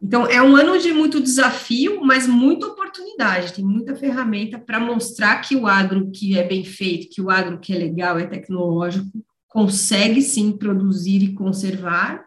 Então, 0.00 0.26
é 0.26 0.42
um 0.42 0.56
ano 0.56 0.78
de 0.78 0.92
muito 0.92 1.20
desafio, 1.20 2.00
mas 2.02 2.26
muita 2.26 2.66
oportunidade, 2.66 3.52
tem 3.52 3.64
muita 3.64 3.94
ferramenta 3.94 4.58
para 4.58 4.80
mostrar 4.80 5.40
que 5.40 5.54
o 5.54 5.66
agro 5.68 6.10
que 6.10 6.36
é 6.36 6.42
bem 6.42 6.64
feito, 6.64 7.08
que 7.08 7.22
o 7.22 7.30
agro 7.30 7.60
que 7.60 7.72
é 7.72 7.78
legal, 7.78 8.18
é 8.18 8.26
tecnológico, 8.26 9.24
consegue 9.46 10.20
sim 10.20 10.50
produzir 10.50 11.22
e 11.22 11.34
conservar, 11.34 12.24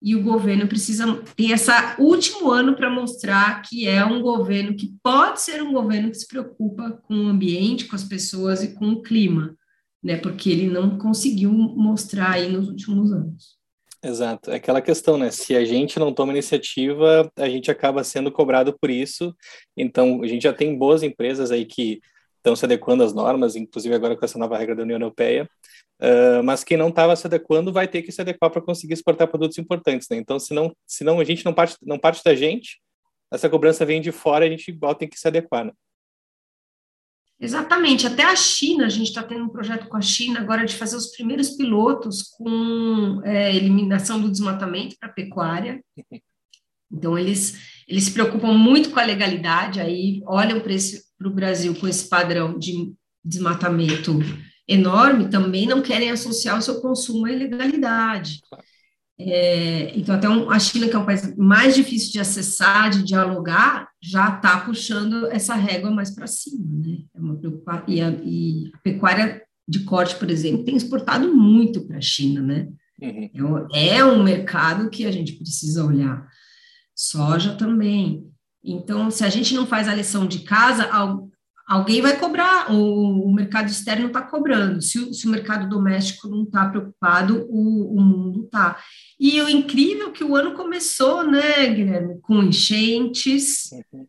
e 0.00 0.14
o 0.14 0.22
governo 0.22 0.68
precisa 0.68 1.04
ter 1.34 1.50
esse 1.50 1.70
último 1.98 2.50
ano 2.50 2.76
para 2.76 2.90
mostrar 2.90 3.62
que 3.62 3.86
é 3.86 4.04
um 4.04 4.22
governo 4.22 4.76
que 4.76 4.94
pode 5.02 5.40
ser 5.40 5.62
um 5.62 5.72
governo 5.72 6.10
que 6.10 6.18
se 6.18 6.28
preocupa 6.28 6.92
com 7.02 7.14
o 7.14 7.28
ambiente, 7.28 7.86
com 7.86 7.96
as 7.96 8.04
pessoas 8.04 8.62
e 8.62 8.74
com 8.74 8.90
o 8.90 9.02
clima, 9.02 9.56
né? 10.02 10.16
Porque 10.16 10.50
ele 10.50 10.68
não 10.68 10.98
conseguiu 10.98 11.50
mostrar 11.52 12.32
aí 12.32 12.48
nos 12.48 12.68
últimos 12.68 13.12
anos. 13.12 13.58
Exato, 14.00 14.52
é 14.52 14.56
aquela 14.56 14.80
questão, 14.80 15.18
né? 15.18 15.30
Se 15.32 15.56
a 15.56 15.64
gente 15.64 15.98
não 15.98 16.14
toma 16.14 16.32
iniciativa, 16.32 17.28
a 17.36 17.48
gente 17.48 17.68
acaba 17.68 18.04
sendo 18.04 18.30
cobrado 18.30 18.76
por 18.80 18.90
isso. 18.90 19.34
Então, 19.76 20.22
a 20.22 20.26
gente 20.28 20.42
já 20.42 20.52
tem 20.52 20.78
boas 20.78 21.02
empresas 21.02 21.50
aí 21.50 21.64
que 21.64 22.00
estão 22.38 22.56
se 22.56 22.64
adequando 22.64 23.04
às 23.04 23.12
normas, 23.12 23.54
inclusive 23.54 23.94
agora 23.94 24.16
com 24.16 24.24
essa 24.24 24.38
nova 24.38 24.56
regra 24.56 24.74
da 24.74 24.82
União 24.82 24.96
Europeia, 24.96 25.48
Uh, 26.00 26.42
mas 26.44 26.62
quem 26.62 26.76
não 26.76 26.90
estava 26.90 27.16
se 27.16 27.26
adequando 27.26 27.72
vai 27.72 27.88
ter 27.88 28.02
que 28.02 28.12
se 28.12 28.20
adequar 28.20 28.50
para 28.50 28.62
conseguir 28.62 28.94
exportar 28.94 29.26
produtos 29.26 29.58
importantes, 29.58 30.06
né? 30.08 30.16
Então, 30.16 30.38
se 30.38 30.54
não, 30.54 30.72
se 30.86 31.02
não 31.02 31.18
a 31.18 31.24
gente 31.24 31.44
não 31.44 31.52
parte, 31.52 31.76
não 31.82 31.98
parte 31.98 32.22
da 32.22 32.36
gente, 32.36 32.80
essa 33.32 33.50
cobrança 33.50 33.84
vem 33.84 34.00
de 34.00 34.12
fora, 34.12 34.44
a 34.44 34.48
gente 34.48 34.68
igual 34.68 34.94
tem 34.94 35.08
que 35.08 35.18
se 35.18 35.26
adequar, 35.26 35.64
né? 35.64 35.72
Exatamente, 37.40 38.06
até 38.06 38.24
a 38.24 38.34
China, 38.34 38.86
a 38.86 38.88
gente 38.88 39.08
está 39.08 39.22
tendo 39.22 39.44
um 39.44 39.48
projeto 39.48 39.88
com 39.88 39.96
a 39.96 40.00
China 40.00 40.40
agora 40.40 40.64
de 40.64 40.74
fazer 40.74 40.96
os 40.96 41.10
primeiros 41.10 41.50
pilotos 41.50 42.22
com 42.22 43.20
é, 43.24 43.54
eliminação 43.54 44.20
do 44.20 44.30
desmatamento 44.30 44.96
para 44.98 45.08
pecuária. 45.08 45.82
Então, 46.90 47.18
eles, 47.18 47.84
eles 47.86 48.04
se 48.04 48.12
preocupam 48.12 48.54
muito 48.54 48.90
com 48.90 48.98
a 48.98 49.04
legalidade, 49.04 49.80
aí 49.80 50.22
olham 50.26 50.60
para 50.60 50.72
o 51.26 51.30
Brasil 51.30 51.74
com 51.74 51.88
esse 51.88 52.08
padrão 52.08 52.58
de 52.58 52.92
desmatamento 53.24 54.18
enorme, 54.66 55.30
também 55.30 55.66
não 55.66 55.82
querem 55.82 56.10
associar 56.10 56.58
o 56.58 56.62
seu 56.62 56.80
consumo 56.80 57.26
à 57.26 57.32
ilegalidade. 57.32 58.40
É, 59.20 59.98
então, 59.98 60.14
até 60.14 60.28
um, 60.28 60.48
a 60.48 60.58
China, 60.60 60.86
que 60.86 60.94
é 60.94 60.98
um 60.98 61.04
país 61.04 61.36
mais 61.36 61.74
difícil 61.74 62.12
de 62.12 62.20
acessar, 62.20 62.88
de 62.90 63.02
dialogar, 63.02 63.88
já 64.00 64.36
está 64.36 64.60
puxando 64.60 65.26
essa 65.26 65.54
régua 65.54 65.90
mais 65.90 66.14
para 66.14 66.28
cima, 66.28 66.64
né? 66.64 66.98
É 67.12 67.18
uma 67.18 67.40
e 67.88 68.00
a, 68.00 68.10
e 68.22 68.70
a 68.72 68.78
pecuária 68.78 69.42
de 69.66 69.80
corte, 69.80 70.14
por 70.14 70.30
exemplo, 70.30 70.64
tem 70.64 70.76
exportado 70.76 71.34
muito 71.34 71.84
para 71.84 71.98
a 71.98 72.00
China, 72.00 72.40
né? 72.40 72.68
Uhum. 73.02 73.66
É, 73.74 73.96
é 73.96 74.04
um 74.04 74.22
mercado 74.22 74.88
que 74.88 75.04
a 75.04 75.10
gente 75.10 75.32
precisa 75.32 75.84
olhar. 75.84 76.26
Soja 76.94 77.54
também. 77.54 78.27
Então, 78.62 79.10
se 79.10 79.24
a 79.24 79.28
gente 79.28 79.54
não 79.54 79.66
faz 79.66 79.88
a 79.88 79.94
lição 79.94 80.26
de 80.26 80.40
casa, 80.40 80.88
alguém 81.66 82.00
vai 82.00 82.16
cobrar, 82.18 82.72
o, 82.72 83.32
mercado 83.32 83.68
externo 83.68 84.08
está 84.08 84.22
cobrando. 84.22 84.82
Se 84.82 84.98
o, 84.98 85.12
se 85.12 85.26
o, 85.26 85.30
mercado 85.30 85.68
doméstico 85.68 86.28
não 86.28 86.42
está 86.42 86.68
preocupado, 86.68 87.46
o, 87.48 87.94
o 87.96 88.00
mundo 88.00 88.44
está. 88.44 88.78
E 89.18 89.40
o 89.40 89.48
incrível 89.48 90.08
é 90.08 90.12
que 90.12 90.24
o 90.24 90.34
ano 90.34 90.54
começou, 90.54 91.22
né, 91.24 91.66
Guilherme, 91.68 92.18
com 92.22 92.42
enchentes, 92.42 93.70
uhum. 93.92 94.06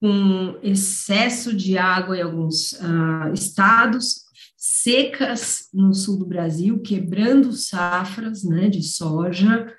com 0.00 0.58
excesso 0.62 1.54
de 1.54 1.78
água 1.78 2.16
em 2.16 2.22
alguns 2.22 2.72
uh, 2.72 3.32
estados, 3.32 4.22
secas 4.56 5.68
no 5.72 5.92
sul 5.94 6.18
do 6.18 6.26
Brasil, 6.26 6.80
quebrando 6.80 7.52
safras 7.52 8.42
né, 8.42 8.68
de 8.68 8.82
soja, 8.82 9.72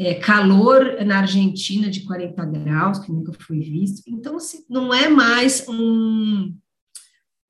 é, 0.00 0.14
calor 0.14 1.04
na 1.04 1.18
Argentina 1.18 1.90
de 1.90 2.00
40 2.00 2.42
graus, 2.46 2.98
que 3.00 3.12
nunca 3.12 3.34
foi 3.34 3.60
visto. 3.60 4.02
Então, 4.08 4.36
assim, 4.36 4.64
não 4.66 4.94
é 4.94 5.10
mais 5.10 5.68
um. 5.68 6.54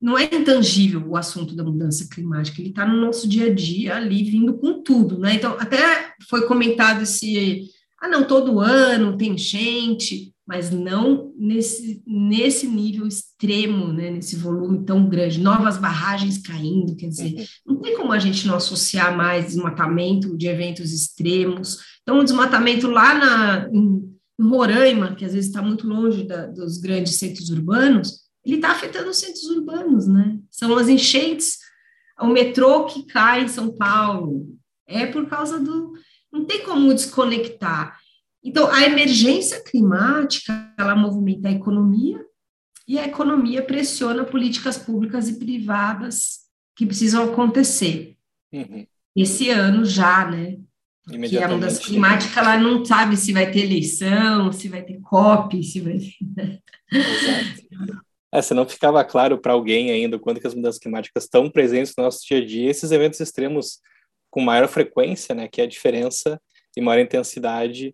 Não 0.01 0.17
é 0.17 0.25
intangível 0.25 1.01
o 1.07 1.15
assunto 1.15 1.55
da 1.55 1.63
mudança 1.63 2.09
climática, 2.11 2.59
ele 2.59 2.71
está 2.71 2.85
no 2.85 2.99
nosso 2.99 3.25
dia 3.25 3.45
a 3.45 3.53
dia 3.53 3.95
ali, 3.95 4.23
vindo 4.23 4.55
com 4.55 4.83
tudo, 4.83 5.17
né? 5.17 5.35
Então, 5.35 5.55
até 5.57 6.13
foi 6.29 6.45
comentado 6.45 7.03
esse. 7.03 7.69
Ah, 8.01 8.09
não, 8.09 8.25
todo 8.25 8.59
ano 8.59 9.15
tem 9.15 9.31
enchente 9.31 10.33
mas 10.47 10.71
não 10.71 11.33
nesse, 11.37 12.01
nesse 12.05 12.67
nível 12.67 13.07
extremo, 13.07 13.93
né, 13.93 14.09
nesse 14.11 14.35
volume 14.35 14.83
tão 14.83 15.07
grande, 15.07 15.39
novas 15.39 15.77
barragens 15.77 16.39
caindo, 16.39 16.95
quer 16.95 17.07
dizer, 17.07 17.35
uhum. 17.35 17.75
não 17.75 17.81
tem 17.81 17.95
como 17.95 18.11
a 18.11 18.19
gente 18.19 18.47
não 18.47 18.55
associar 18.55 19.15
mais 19.15 19.45
desmatamento 19.45 20.35
de 20.35 20.47
eventos 20.47 20.91
extremos. 20.91 21.77
Então, 22.01 22.19
o 22.19 22.23
desmatamento 22.23 22.87
lá 22.87 23.13
na, 23.13 23.69
em, 23.71 24.01
em 24.39 24.49
Roraima, 24.49 25.15
que 25.15 25.23
às 25.23 25.33
vezes 25.33 25.49
está 25.49 25.61
muito 25.61 25.87
longe 25.87 26.23
da, 26.23 26.47
dos 26.47 26.77
grandes 26.79 27.15
centros 27.15 27.49
urbanos, 27.49 28.21
ele 28.43 28.55
está 28.55 28.71
afetando 28.71 29.09
os 29.09 29.17
centros 29.17 29.43
urbanos, 29.43 30.07
né? 30.07 30.39
São 30.49 30.75
as 30.75 30.89
enchentes, 30.89 31.59
o 32.19 32.27
metrô 32.27 32.85
que 32.85 33.03
cai 33.03 33.43
em 33.43 33.47
São 33.47 33.71
Paulo, 33.71 34.47
é 34.87 35.05
por 35.05 35.27
causa 35.27 35.59
do. 35.59 35.93
Não 36.31 36.45
tem 36.45 36.63
como 36.63 36.93
desconectar. 36.93 38.00
Então, 38.43 38.71
a 38.71 38.83
emergência 38.83 39.63
climática, 39.63 40.73
ela 40.77 40.95
movimenta 40.95 41.47
a 41.47 41.51
economia, 41.51 42.19
e 42.87 42.97
a 42.97 43.05
economia 43.05 43.63
pressiona 43.63 44.23
políticas 44.23 44.77
públicas 44.77 45.29
e 45.29 45.39
privadas 45.39 46.41
que 46.75 46.85
precisam 46.85 47.23
acontecer. 47.23 48.17
Uhum. 48.51 48.85
Esse 49.15 49.49
ano 49.49 49.85
já, 49.85 50.29
né? 50.29 50.57
Que 51.07 51.37
a 51.37 51.47
mudança 51.47 51.81
climática, 51.81 52.39
ela 52.39 52.57
não 52.57 52.83
sabe 52.83 53.17
se 53.17 53.33
vai 53.33 53.49
ter 53.49 53.61
eleição, 53.61 54.51
se 54.51 54.67
vai 54.67 54.81
ter 54.83 54.99
COP, 55.01 55.63
se 55.63 55.79
vai 55.79 55.97
ter... 55.97 56.61
Exato. 56.91 58.01
É, 58.33 58.41
se 58.41 58.53
não 58.53 58.67
ficava 58.67 59.03
claro 59.03 59.37
para 59.37 59.53
alguém 59.53 59.91
ainda 59.91 60.17
quando 60.17 60.39
que 60.39 60.47
as 60.47 60.55
mudanças 60.55 60.79
climáticas 60.79 61.23
estão 61.23 61.49
presentes 61.49 61.93
no 61.97 62.03
nosso 62.05 62.25
dia 62.25 62.37
a 62.37 62.45
dia, 62.45 62.69
esses 62.69 62.91
eventos 62.91 63.19
extremos 63.19 63.79
com 64.29 64.41
maior 64.41 64.67
frequência, 64.69 65.35
né, 65.35 65.49
que 65.49 65.59
é 65.59 65.65
a 65.65 65.67
diferença 65.67 66.41
e 66.75 66.81
maior 66.81 67.01
intensidade 67.01 67.93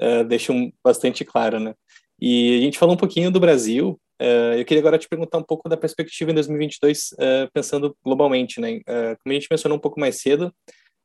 uh, 0.00 0.24
deixam 0.24 0.72
bastante 0.82 1.24
claro, 1.24 1.58
né? 1.58 1.74
E 2.20 2.58
a 2.58 2.62
gente 2.62 2.78
falou 2.78 2.94
um 2.94 2.98
pouquinho 2.98 3.30
do 3.30 3.38
Brasil. 3.38 4.00
Uh, 4.20 4.58
eu 4.58 4.64
queria 4.64 4.80
agora 4.80 4.98
te 4.98 5.08
perguntar 5.08 5.38
um 5.38 5.42
pouco 5.42 5.68
da 5.68 5.76
perspectiva 5.76 6.30
em 6.30 6.34
2022, 6.34 7.12
uh, 7.12 7.50
pensando 7.52 7.96
globalmente, 8.04 8.60
né? 8.60 8.80
Como 8.84 9.30
a 9.30 9.32
gente 9.32 9.48
mencionou 9.50 9.78
um 9.78 9.80
pouco 9.80 10.00
mais 10.00 10.20
cedo, 10.20 10.52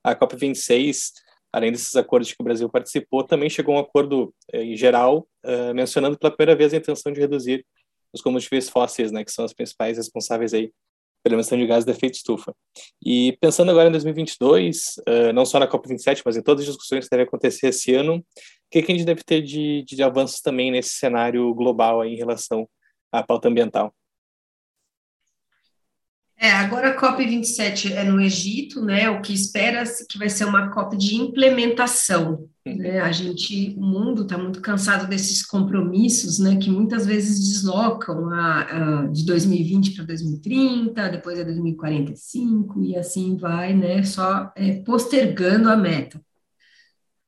a 0.04 0.16
COP26, 0.16 1.12
além 1.52 1.72
desses 1.72 1.96
acordos 1.96 2.32
que 2.32 2.42
o 2.42 2.44
Brasil 2.44 2.68
participou, 2.70 3.24
também 3.24 3.50
chegou 3.50 3.76
a 3.76 3.78
um 3.78 3.82
acordo 3.82 4.34
em 4.52 4.76
geral, 4.76 5.28
mencionando 5.74 6.18
pela 6.18 6.36
primeira 6.36 6.58
vez 6.58 6.74
a 6.74 6.78
intenção 6.78 7.12
de 7.12 7.22
reduzir 7.22 7.64
os 8.12 8.22
combustíveis 8.22 8.70
fósseis, 8.70 9.12
né, 9.12 9.24
que 9.24 9.32
são 9.32 9.46
os 9.46 9.54
principais 9.54 9.98
responsáveis 9.98 10.54
aí 10.54 10.72
pela 11.24 11.36
emissão 11.36 11.58
de 11.58 11.66
gases 11.66 11.86
de 11.86 11.92
efeito 11.92 12.16
estufa. 12.16 12.54
E 13.04 13.38
pensando 13.40 13.72
agora 13.72 13.88
em 13.88 13.92
2022, 13.92 14.96
não 15.34 15.46
só 15.46 15.58
na 15.58 15.68
COP27, 15.68 16.22
mas 16.26 16.36
em 16.36 16.42
todas 16.42 16.64
as 16.64 16.68
discussões 16.68 17.06
que 17.06 17.12
devem 17.12 17.26
acontecer 17.26 17.68
esse 17.68 17.96
ano, 17.96 18.24
que, 18.74 18.82
que 18.82 18.92
a 18.92 18.96
gente 18.96 19.06
deve 19.06 19.24
ter 19.24 19.44
de, 19.44 19.84
de 19.84 20.02
avanços 20.02 20.42
também 20.42 20.72
nesse 20.72 20.96
cenário 20.96 21.54
global 21.54 22.02
aí 22.02 22.14
em 22.14 22.18
relação 22.18 22.68
à 23.12 23.22
pauta 23.22 23.48
ambiental? 23.48 23.94
É, 26.36 26.50
agora 26.50 26.90
a 26.90 27.00
COP27 27.00 27.92
é 27.92 28.04
no 28.04 28.20
Egito, 28.20 28.84
né? 28.84 29.10
O 29.12 29.22
que 29.22 29.32
espera-se 29.32 30.08
que 30.08 30.18
vai 30.18 30.28
ser 30.28 30.46
uma 30.46 30.72
COP 30.72 30.98
de 30.98 31.16
implementação. 31.16 32.50
Uhum. 32.66 32.76
Né? 32.76 33.00
A 33.00 33.12
gente, 33.12 33.76
o 33.78 33.82
mundo 33.82 34.24
está 34.24 34.38
muito 34.38 34.60
cansado 34.60 35.08
desses 35.08 35.46
compromissos, 35.46 36.40
né? 36.40 36.58
Que 36.58 36.72
muitas 36.72 37.06
vezes 37.06 37.48
deslocam 37.48 38.28
a, 38.30 39.04
a 39.04 39.08
de 39.08 39.24
2020 39.24 39.94
para 39.94 40.06
2030, 40.06 41.10
depois 41.10 41.38
é 41.38 41.46
2045 41.46 42.84
e 42.84 42.98
assim 42.98 43.38
vai, 43.38 43.74
né? 43.76 44.02
Só 44.02 44.52
é, 44.56 44.82
postergando 44.82 45.70
a 45.70 45.78
meta. 45.78 46.20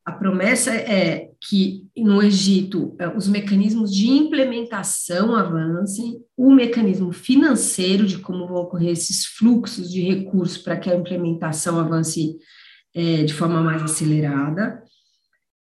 A 0.05 0.11
promessa 0.11 0.71
é 0.71 1.31
que 1.41 1.87
no 1.97 2.21
Egito 2.21 2.95
eh, 2.99 3.07
os 3.17 3.27
mecanismos 3.27 3.91
de 3.91 4.07
implementação 4.07 5.35
avancem, 5.35 6.23
o 6.37 6.53
mecanismo 6.53 7.11
financeiro 7.11 8.05
de 8.05 8.19
como 8.19 8.47
vão 8.47 8.57
ocorrer 8.57 8.91
esses 8.91 9.25
fluxos 9.25 9.91
de 9.91 10.01
recursos 10.01 10.59
para 10.59 10.77
que 10.77 10.91
a 10.91 10.95
implementação 10.95 11.79
avance 11.79 12.37
é, 12.93 13.23
de 13.23 13.33
forma 13.33 13.61
mais 13.61 13.81
acelerada. 13.81 14.83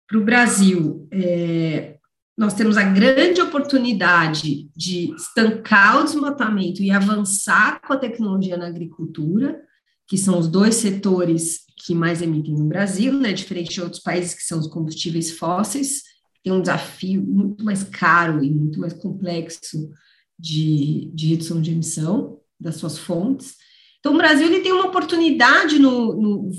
Para 0.07 0.17
o 0.17 0.23
Brasil, 0.23 1.07
é, 1.11 1.97
nós 2.37 2.53
temos 2.53 2.77
a 2.77 2.83
grande 2.83 3.41
oportunidade 3.41 4.69
de 4.73 5.13
estancar 5.15 5.99
o 5.99 6.03
desmatamento 6.05 6.81
e 6.81 6.89
avançar 6.89 7.81
com 7.81 7.91
a 7.91 7.97
tecnologia 7.97 8.55
na 8.55 8.67
agricultura, 8.67 9.61
que 10.09 10.17
são 10.17 10.39
os 10.39 10.47
dois 10.47 10.75
setores 10.75 11.59
que 11.77 11.93
mais 11.93 12.21
emitem 12.21 12.55
no 12.55 12.65
Brasil, 12.65 13.13
né, 13.13 13.31
diferente 13.31 13.69
de 13.69 13.81
outros 13.81 14.01
países 14.01 14.33
que 14.33 14.43
são 14.43 14.59
os 14.59 14.67
combustíveis 14.67 15.31
fósseis, 15.31 16.01
tem 16.43 16.51
um 16.51 16.61
desafio 16.61 17.21
muito 17.21 17.63
mais 17.63 17.83
caro 17.83 18.43
e 18.43 18.49
muito 18.49 18.79
mais 18.79 18.93
complexo 18.93 19.89
de, 20.37 21.11
de 21.13 21.27
redução 21.27 21.61
de 21.61 21.71
emissão 21.71 22.39
das 22.59 22.75
suas 22.75 22.97
fontes. 22.97 23.55
Então, 23.99 24.13
o 24.13 24.17
Brasil 24.17 24.47
ele 24.47 24.61
tem 24.61 24.71
uma 24.71 24.87
oportunidade 24.87 25.77
no, 25.77 26.13
no 26.19 26.49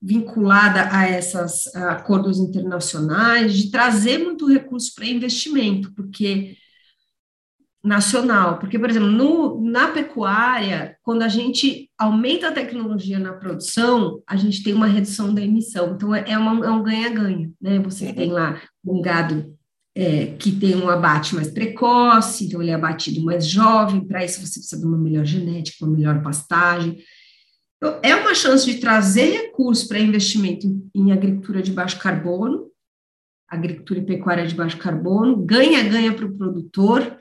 vinculada 0.00 0.88
a 0.90 1.10
esses 1.10 1.74
acordos 1.74 2.38
internacionais 2.38 3.54
de 3.54 3.70
trazer 3.70 4.18
muito 4.18 4.46
recurso 4.46 4.94
para 4.94 5.06
investimento, 5.06 5.92
porque 5.94 6.56
nacional, 7.82 8.58
porque, 8.58 8.78
por 8.78 8.88
exemplo, 8.88 9.10
no, 9.10 9.60
na 9.60 9.88
pecuária, 9.88 10.96
quando 11.02 11.22
a 11.22 11.28
gente 11.28 11.90
aumenta 11.98 12.48
a 12.48 12.52
tecnologia 12.52 13.18
na 13.18 13.32
produção, 13.32 14.22
a 14.26 14.36
gente 14.36 14.62
tem 14.62 14.72
uma 14.72 14.86
redução 14.86 15.34
da 15.34 15.42
emissão, 15.42 15.94
então 15.94 16.14
é, 16.14 16.24
é 16.28 16.38
uma, 16.38 16.64
é 16.64 16.70
um 16.70 16.82
ganha-ganha, 16.82 17.50
né? 17.60 17.80
Você 17.80 18.12
tem 18.12 18.30
lá 18.30 18.60
um 18.86 19.02
gado 19.02 19.52
é, 19.96 20.26
que 20.38 20.52
tem 20.52 20.76
um 20.76 20.88
abate 20.88 21.34
mais 21.34 21.50
precoce, 21.50 22.46
então 22.46 22.62
ele 22.62 22.70
é 22.70 22.74
abatido 22.74 23.22
mais 23.24 23.46
jovem, 23.46 24.06
para 24.06 24.24
isso 24.24 24.40
você 24.46 24.60
precisa 24.60 24.80
de 24.80 24.86
uma 24.86 24.96
melhor 24.96 25.24
genética, 25.24 25.84
uma 25.84 25.96
melhor 25.96 26.22
pastagem. 26.22 26.98
Então, 27.76 27.98
é 28.00 28.14
uma 28.14 28.32
chance 28.32 28.64
de 28.64 28.78
trazer 28.78 29.32
recursos 29.32 29.88
para 29.88 29.98
investimento 29.98 30.68
em, 30.68 30.88
em 30.94 31.10
agricultura 31.10 31.60
de 31.60 31.72
baixo 31.72 31.98
carbono, 31.98 32.68
agricultura 33.48 33.98
e 33.98 34.06
pecuária 34.06 34.46
de 34.46 34.54
baixo 34.54 34.78
carbono, 34.78 35.36
ganha-ganha 35.36 36.14
para 36.14 36.24
o 36.24 36.32
produtor, 36.32 37.18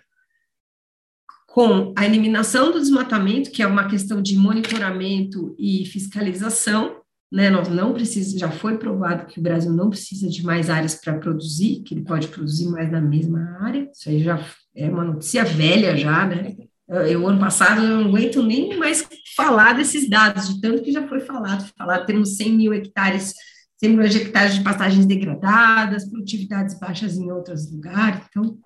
com 1.53 1.93
a 1.97 2.05
eliminação 2.05 2.71
do 2.71 2.79
desmatamento, 2.79 3.51
que 3.51 3.61
é 3.61 3.67
uma 3.67 3.89
questão 3.89 4.21
de 4.21 4.37
monitoramento 4.37 5.53
e 5.59 5.85
fiscalização, 5.85 7.01
né? 7.29 7.49
Nós 7.49 7.67
não 7.67 7.93
precisamos, 7.93 8.39
já 8.39 8.49
foi 8.49 8.77
provado 8.77 9.25
que 9.25 9.37
o 9.37 9.43
Brasil 9.43 9.73
não 9.73 9.89
precisa 9.89 10.29
de 10.29 10.43
mais 10.43 10.69
áreas 10.69 10.95
para 10.95 11.17
produzir, 11.17 11.81
que 11.83 11.93
ele 11.93 12.05
pode 12.05 12.29
produzir 12.29 12.69
mais 12.69 12.89
na 12.89 13.01
mesma 13.01 13.57
área. 13.59 13.89
Isso 13.93 14.07
aí 14.07 14.23
já 14.23 14.39
é 14.73 14.89
uma 14.89 15.03
notícia 15.03 15.43
velha 15.43 15.95
já, 15.97 16.25
né? 16.25 16.55
Eu, 16.87 17.27
ano 17.27 17.39
passado, 17.39 17.81
eu 17.81 17.99
não 17.99 18.07
aguento 18.07 18.41
nem 18.43 18.77
mais 18.77 19.05
falar 19.35 19.73
desses 19.73 20.09
dados, 20.09 20.53
de 20.53 20.61
tanto 20.61 20.83
que 20.83 20.91
já 20.91 21.05
foi 21.07 21.19
falado. 21.19 21.69
Falar, 21.77 22.05
temos 22.05 22.37
100 22.37 22.53
mil 22.53 22.73
hectares, 22.73 23.33
100 23.77 23.89
mil 23.89 24.05
hectares 24.05 24.55
de 24.55 24.63
pastagens 24.63 25.05
degradadas, 25.05 26.09
produtividades 26.09 26.79
baixas 26.79 27.17
em 27.17 27.29
outros 27.29 27.69
lugares. 27.71 28.21
Então, 28.29 28.57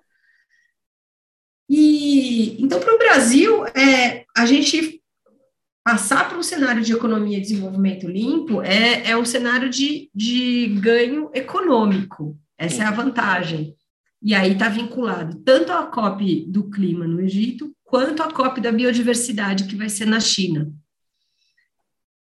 e 1.68 2.62
então, 2.62 2.80
para 2.80 2.94
o 2.94 2.98
Brasil, 2.98 3.66
é, 3.66 4.24
a 4.36 4.46
gente 4.46 5.02
passar 5.84 6.28
para 6.28 6.38
um 6.38 6.42
cenário 6.42 6.82
de 6.82 6.92
economia 6.92 7.38
e 7.38 7.40
desenvolvimento 7.40 8.08
limpo 8.08 8.60
é, 8.60 9.10
é 9.10 9.16
um 9.16 9.24
cenário 9.24 9.70
de, 9.70 10.10
de 10.14 10.66
ganho 10.80 11.30
econômico. 11.32 12.36
Essa 12.58 12.82
é 12.82 12.86
a 12.86 12.90
vantagem. 12.90 13.76
E 14.20 14.34
aí 14.34 14.52
está 14.52 14.68
vinculado 14.68 15.38
tanto 15.44 15.70
à 15.70 15.86
COP 15.86 16.46
do 16.48 16.68
clima 16.70 17.06
no 17.06 17.20
Egito, 17.20 17.72
quanto 17.84 18.22
à 18.22 18.32
COP 18.32 18.60
da 18.60 18.72
biodiversidade, 18.72 19.64
que 19.64 19.76
vai 19.76 19.88
ser 19.88 20.06
na 20.06 20.18
China. 20.18 20.72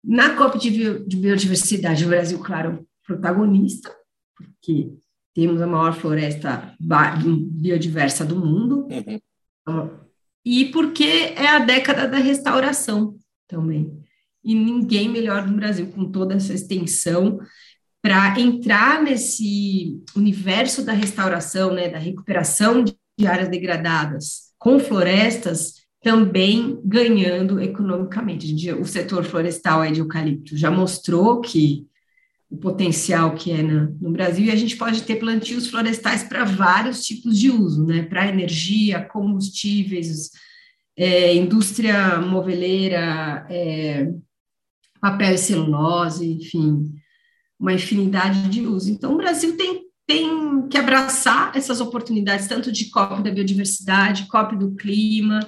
Na 0.02 0.34
COP 0.34 0.58
de 0.58 1.16
Biodiversidade, 1.16 2.04
o 2.04 2.08
Brasil, 2.08 2.40
claro, 2.40 2.84
protagonista, 3.06 3.94
porque 4.36 4.92
temos 5.32 5.62
a 5.62 5.66
maior 5.68 5.94
floresta 5.94 6.74
biodiversa 6.80 8.24
do 8.24 8.34
mundo, 8.34 8.88
uhum. 8.90 9.20
E 10.44 10.66
porque 10.66 11.04
é 11.36 11.46
a 11.46 11.58
década 11.60 12.08
da 12.08 12.18
restauração 12.18 13.16
também. 13.46 14.02
E 14.44 14.54
ninguém 14.54 15.08
melhor 15.08 15.46
no 15.46 15.56
Brasil, 15.56 15.86
com 15.86 16.10
toda 16.10 16.34
essa 16.34 16.52
extensão, 16.52 17.38
para 18.02 18.38
entrar 18.40 19.00
nesse 19.00 20.02
universo 20.16 20.84
da 20.84 20.92
restauração, 20.92 21.72
né, 21.72 21.88
da 21.88 21.98
recuperação 21.98 22.82
de 22.82 23.26
áreas 23.26 23.48
degradadas 23.48 24.52
com 24.58 24.80
florestas, 24.80 25.82
também 26.02 26.80
ganhando 26.84 27.60
economicamente. 27.60 28.72
O 28.72 28.84
setor 28.84 29.24
florestal 29.24 29.88
de 29.90 30.00
eucalipto 30.00 30.56
já 30.56 30.70
mostrou 30.70 31.40
que 31.40 31.86
o 32.52 32.58
potencial 32.58 33.34
que 33.34 33.50
é 33.50 33.62
no, 33.62 33.96
no 33.98 34.12
Brasil, 34.12 34.44
e 34.44 34.50
a 34.50 34.56
gente 34.56 34.76
pode 34.76 35.02
ter 35.04 35.16
plantios 35.16 35.68
florestais 35.68 36.22
para 36.22 36.44
vários 36.44 37.02
tipos 37.02 37.38
de 37.38 37.50
uso, 37.50 37.86
né? 37.86 38.02
Para 38.02 38.28
energia, 38.28 39.02
combustíveis, 39.02 40.30
é, 40.94 41.34
indústria 41.34 42.20
moveleira, 42.20 43.46
é, 43.48 44.06
papel 45.00 45.34
e 45.34 45.38
celulose, 45.38 46.30
enfim, 46.30 46.92
uma 47.58 47.72
infinidade 47.72 48.46
de 48.50 48.60
usos. 48.66 48.90
Então, 48.90 49.14
o 49.14 49.16
Brasil 49.16 49.56
tem, 49.56 49.84
tem 50.06 50.68
que 50.68 50.76
abraçar 50.76 51.56
essas 51.56 51.80
oportunidades, 51.80 52.46
tanto 52.46 52.70
de 52.70 52.90
COP 52.90 53.22
da 53.22 53.30
biodiversidade, 53.30 54.26
COP 54.26 54.56
do 54.56 54.74
clima, 54.74 55.40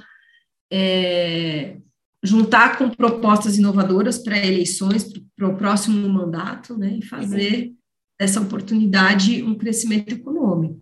é, 0.72 1.76
juntar 2.24 2.78
com 2.78 2.88
propostas 2.88 3.58
inovadoras 3.58 4.18
para 4.18 4.38
eleições, 4.38 5.04
para 5.36 5.46
o 5.46 5.56
próximo 5.56 6.08
mandato, 6.08 6.76
né, 6.76 6.96
e 6.98 7.04
fazer 7.04 7.66
uhum. 7.66 7.76
dessa 8.18 8.40
oportunidade 8.40 9.42
um 9.42 9.54
crescimento 9.54 10.14
econômico. 10.14 10.80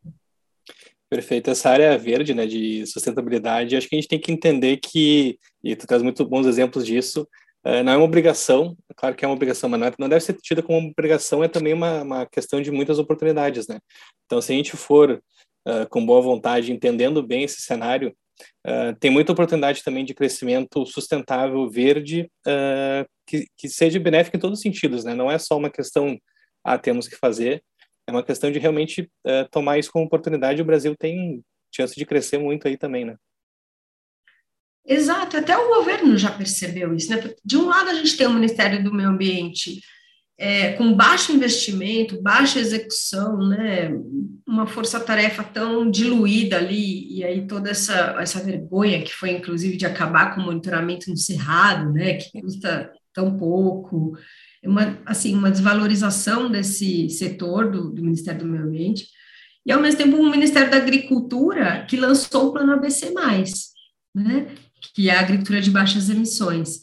Perfeito. 1.10 1.50
Essa 1.50 1.68
área 1.68 1.98
verde, 1.98 2.32
né, 2.32 2.46
de 2.46 2.86
sustentabilidade, 2.86 3.76
acho 3.76 3.88
que 3.88 3.96
a 3.96 4.00
gente 4.00 4.08
tem 4.08 4.20
que 4.20 4.32
entender 4.32 4.78
que, 4.78 5.36
e 5.62 5.74
tu 5.74 5.86
traz 5.86 6.00
muito 6.00 6.24
bons 6.24 6.46
exemplos 6.46 6.86
disso, 6.86 7.28
uh, 7.66 7.82
não 7.84 7.92
é 7.92 7.96
uma 7.96 8.04
obrigação, 8.04 8.76
claro 8.96 9.16
que 9.16 9.24
é 9.24 9.28
uma 9.28 9.34
obrigação, 9.34 9.68
mas 9.68 9.82
é, 9.82 9.92
não 9.98 10.08
deve 10.08 10.24
ser 10.24 10.34
tida 10.34 10.62
como 10.62 10.78
uma 10.78 10.90
obrigação, 10.90 11.42
é 11.42 11.48
também 11.48 11.74
uma, 11.74 12.02
uma 12.02 12.26
questão 12.26 12.62
de 12.62 12.70
muitas 12.70 13.00
oportunidades, 13.00 13.66
né? 13.66 13.80
Então, 14.24 14.40
se 14.40 14.52
a 14.52 14.56
gente 14.56 14.76
for 14.76 15.20
uh, 15.66 15.88
com 15.90 16.06
boa 16.06 16.22
vontade, 16.22 16.72
entendendo 16.72 17.20
bem 17.20 17.42
esse 17.42 17.60
cenário, 17.60 18.14
Uh, 18.66 18.94
tem 18.98 19.10
muita 19.10 19.32
oportunidade 19.32 19.82
também 19.82 20.04
de 20.04 20.14
crescimento 20.14 20.84
sustentável, 20.86 21.68
verde, 21.68 22.30
uh, 22.46 23.08
que, 23.26 23.46
que 23.56 23.68
seja 23.68 23.98
benéfico 23.98 24.36
em 24.36 24.40
todos 24.40 24.58
os 24.58 24.62
sentidos, 24.62 25.04
né? 25.04 25.14
Não 25.14 25.30
é 25.30 25.38
só 25.38 25.56
uma 25.56 25.70
questão, 25.70 26.18
ah, 26.64 26.78
temos 26.78 27.08
que 27.08 27.16
fazer, 27.16 27.62
é 28.06 28.12
uma 28.12 28.22
questão 28.22 28.50
de 28.50 28.58
realmente 28.58 29.10
uh, 29.26 29.48
tomar 29.50 29.78
isso 29.78 29.90
como 29.92 30.04
oportunidade. 30.04 30.62
O 30.62 30.64
Brasil 30.64 30.94
tem 30.98 31.42
chance 31.74 31.94
de 31.94 32.04
crescer 32.04 32.38
muito 32.38 32.68
aí 32.68 32.76
também, 32.76 33.04
né? 33.04 33.16
Exato, 34.84 35.36
até 35.36 35.56
o 35.56 35.68
governo 35.68 36.18
já 36.18 36.30
percebeu 36.30 36.94
isso, 36.94 37.10
né? 37.10 37.34
De 37.44 37.56
um 37.56 37.66
lado 37.66 37.90
a 37.90 37.94
gente 37.94 38.16
tem 38.16 38.26
o 38.26 38.32
Ministério 38.32 38.82
do 38.82 38.92
Meio 38.92 39.10
Ambiente 39.10 39.80
é, 40.38 40.72
com 40.72 40.94
baixo 40.94 41.32
investimento, 41.32 42.20
baixa 42.22 42.58
execução, 42.58 43.38
né, 43.48 43.90
uma 44.46 44.66
força-tarefa 44.66 45.44
tão 45.44 45.90
diluída 45.90 46.56
ali, 46.56 47.16
e 47.16 47.24
aí 47.24 47.46
toda 47.46 47.70
essa, 47.70 48.16
essa 48.18 48.42
vergonha 48.42 49.02
que 49.02 49.12
foi, 49.12 49.30
inclusive, 49.30 49.76
de 49.76 49.86
acabar 49.86 50.34
com 50.34 50.40
o 50.40 50.44
monitoramento 50.44 51.10
no 51.10 51.16
Cerrado, 51.16 51.92
né, 51.92 52.14
que 52.14 52.40
custa 52.40 52.90
tão 53.14 53.36
pouco, 53.36 54.16
uma, 54.64 54.98
assim, 55.06 55.34
uma 55.34 55.50
desvalorização 55.50 56.50
desse 56.50 57.08
setor 57.10 57.70
do, 57.70 57.90
do 57.90 58.02
Ministério 58.02 58.40
do 58.40 58.46
Meio 58.46 58.64
Ambiente, 58.64 59.06
e, 59.64 59.70
ao 59.70 59.80
mesmo 59.80 59.98
tempo, 59.98 60.16
o 60.16 60.30
Ministério 60.30 60.70
da 60.70 60.76
Agricultura, 60.76 61.86
que 61.88 61.96
lançou 61.96 62.48
o 62.48 62.52
Plano 62.52 62.72
ABC+, 62.72 63.14
né, 64.14 64.48
que 64.94 65.08
é 65.08 65.16
a 65.16 65.20
agricultura 65.20 65.60
de 65.60 65.70
baixas 65.70 66.10
emissões, 66.10 66.80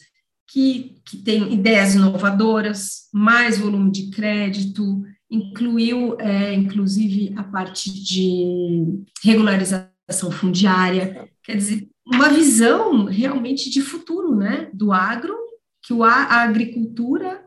que, 0.51 1.01
que 1.05 1.17
tem 1.17 1.53
ideias 1.53 1.95
inovadoras, 1.95 3.07
mais 3.13 3.57
volume 3.57 3.91
de 3.91 4.09
crédito, 4.09 5.03
incluiu, 5.29 6.19
é, 6.19 6.53
inclusive, 6.53 7.33
a 7.37 7.43
parte 7.43 7.91
de 7.91 9.03
regularização 9.23 10.31
fundiária, 10.31 11.29
quer 11.43 11.55
dizer, 11.55 11.87
uma 12.05 12.29
visão 12.29 13.05
realmente 13.05 13.69
de 13.69 13.81
futuro, 13.81 14.35
né, 14.35 14.69
do 14.73 14.91
agro, 14.91 15.35
que 15.83 15.93
o, 15.93 16.03
a 16.03 16.41
agricultura 16.41 17.43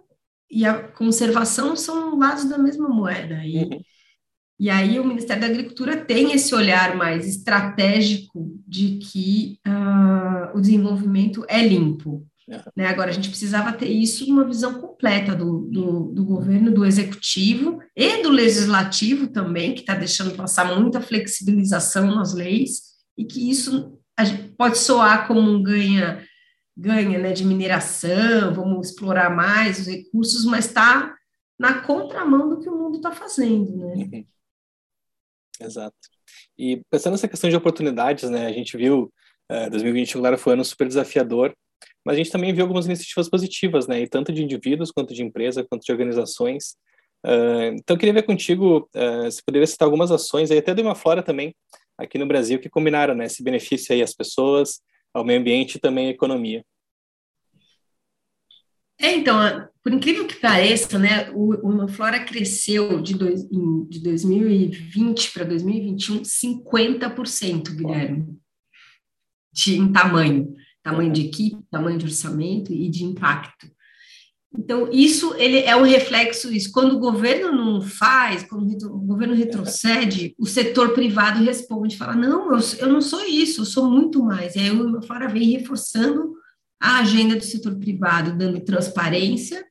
e 0.49 0.65
a 0.65 0.79
conservação 0.79 1.75
são 1.75 2.17
lados 2.17 2.45
da 2.45 2.59
mesma 2.59 2.89
moeda. 2.89 3.45
E, 3.45 3.65
uhum. 3.65 3.81
e 4.61 4.71
aí 4.71 5.01
o 5.01 5.05
Ministério 5.05 5.41
da 5.41 5.49
Agricultura 5.49 5.97
tem 5.97 6.33
esse 6.33 6.55
olhar 6.55 6.95
mais 6.97 7.27
estratégico 7.27 8.63
de 8.67 8.99
que 8.99 9.59
uh, 9.67 10.57
o 10.57 10.61
desenvolvimento 10.61 11.45
é 11.49 11.67
limpo. 11.67 12.25
Né? 12.77 12.87
Agora, 12.87 13.11
a 13.11 13.13
gente 13.13 13.29
precisava 13.29 13.73
ter 13.73 13.89
isso 13.89 14.29
numa 14.29 14.45
visão 14.45 14.81
completa 14.81 15.35
do, 15.35 15.61
do, 15.71 16.13
do 16.13 16.25
governo, 16.25 16.73
do 16.73 16.85
executivo 16.85 17.81
e 17.97 18.23
do 18.23 18.31
legislativo 18.31 19.29
também, 19.29 19.75
que 19.75 19.81
está 19.81 19.95
deixando 19.95 20.37
passar 20.37 20.77
muita 20.77 21.01
flexibilização 21.01 22.15
nas 22.15 22.35
leis, 22.35 22.93
e 23.17 23.25
que 23.25 23.51
isso 23.51 23.99
pode 24.57 24.79
soar 24.79 25.27
como 25.27 25.41
um 25.41 25.63
ganha, 25.63 26.27
ganha 26.77 27.19
né, 27.19 27.33
de 27.33 27.45
mineração, 27.45 28.55
vamos 28.55 28.89
explorar 28.89 29.35
mais 29.35 29.81
os 29.81 29.87
recursos, 29.87 30.45
mas 30.45 30.67
está 30.67 31.15
na 31.59 31.81
contramão 31.81 32.49
do 32.49 32.61
que 32.61 32.69
o 32.69 32.77
mundo 32.77 32.97
está 32.97 33.13
fazendo. 33.13 33.77
Né? 33.77 33.95
Uhum. 33.95 34.27
Exato. 35.61 35.97
E 36.59 36.83
pensando 36.91 37.13
nessa 37.13 37.29
questão 37.29 37.49
de 37.49 37.57
oportunidades, 37.57 38.29
né, 38.29 38.47
a 38.47 38.53
gente 38.53 38.77
viu 38.77 39.13
uh, 39.51 39.71
2021 39.71 40.21
claro, 40.21 40.39
foi 40.39 40.53
um 40.53 40.55
ano 40.55 40.65
super 40.65 40.89
desafiador, 40.89 41.55
mas 42.05 42.15
a 42.15 42.19
gente 42.19 42.31
também 42.31 42.53
viu 42.53 42.65
algumas 42.65 42.87
iniciativas 42.87 43.29
positivas, 43.29 43.87
né? 43.87 44.01
E 44.01 44.09
tanto 44.09 44.33
de 44.33 44.43
indivíduos, 44.43 44.91
quanto 44.91 45.15
de 45.15 45.23
empresa, 45.23 45.65
quanto 45.65 45.85
de 45.85 45.93
organizações. 45.93 46.77
Uh, 47.25 47.75
então, 47.75 47.95
eu 47.95 47.99
queria 47.99 48.15
ver 48.15 48.25
contigo 48.25 48.89
uh, 48.97 49.31
se 49.31 49.43
poderia 49.45 49.67
citar 49.67 49.87
algumas 49.87 50.11
ações, 50.11 50.51
aí 50.51 50.59
até 50.59 50.75
de 50.75 50.83
uma 50.83 50.95
fora 50.95 51.23
também, 51.23 51.55
aqui 51.97 52.19
no 52.19 52.27
Brasil, 52.27 52.59
que 52.59 52.69
combinaram 52.69 53.15
né, 53.15 53.27
esse 53.27 53.43
benefício 53.43 53.95
aí 53.95 54.03
às 54.03 54.15
pessoas, 54.15 54.81
ao 55.15 55.25
meio 55.25 55.41
ambiente 55.41 55.77
e 55.77 55.81
também 55.81 56.09
à 56.09 56.11
economia. 56.11 56.65
É, 59.01 59.15
então, 59.15 59.37
por 59.83 59.93
incrível 59.93 60.27
que 60.27 60.37
pareça, 60.37 60.99
né, 60.99 61.31
o, 61.31 61.85
o 61.85 61.89
Flora 61.89 62.25
cresceu 62.25 63.01
de, 63.01 63.15
dois, 63.15 63.49
de 63.89 64.01
2020 64.01 65.33
para 65.33 65.45
2021 65.45 66.23
50%, 66.23 67.75
Guilherme, 67.75 68.39
de, 69.53 69.77
em 69.77 69.93
tamanho 69.93 70.55
tamanho 70.83 71.13
de 71.13 71.23
equipe, 71.23 71.59
tamanho 71.71 71.99
de 71.99 72.07
orçamento 72.07 72.73
e 72.73 72.89
de 72.89 73.05
impacto. 73.05 73.71
Então, 74.55 74.91
isso 74.93 75.35
ele 75.39 75.61
é 75.61 75.75
um 75.75 75.83
reflexo 75.83 76.51
disso. 76.51 76.71
Quando 76.73 76.97
o 76.97 76.99
governo 76.99 77.53
não 77.53 77.81
faz, 77.81 78.43
quando 78.43 78.71
o 78.87 79.01
governo 79.01 79.35
retrocede, 79.35 80.35
o 80.39 80.47
setor 80.47 80.93
privado 80.93 81.43
responde, 81.43 81.97
fala, 81.97 82.15
não, 82.15 82.53
eu, 82.53 82.61
eu 82.79 82.89
não 82.89 83.01
sou 83.01 83.25
isso, 83.25 83.63
eu 83.63 83.65
sou 83.65 83.91
muito 83.91 84.23
mais. 84.23 84.55
E 84.55 84.61
aí 84.61 84.71
o 84.71 85.03
Fora 85.03 85.27
vem 85.27 85.53
reforçando 85.53 86.35
a 86.79 86.99
agenda 86.99 87.37
do 87.37 87.45
setor 87.45 87.79
privado, 87.79 88.37
dando 88.37 88.61
transparência 88.61 89.65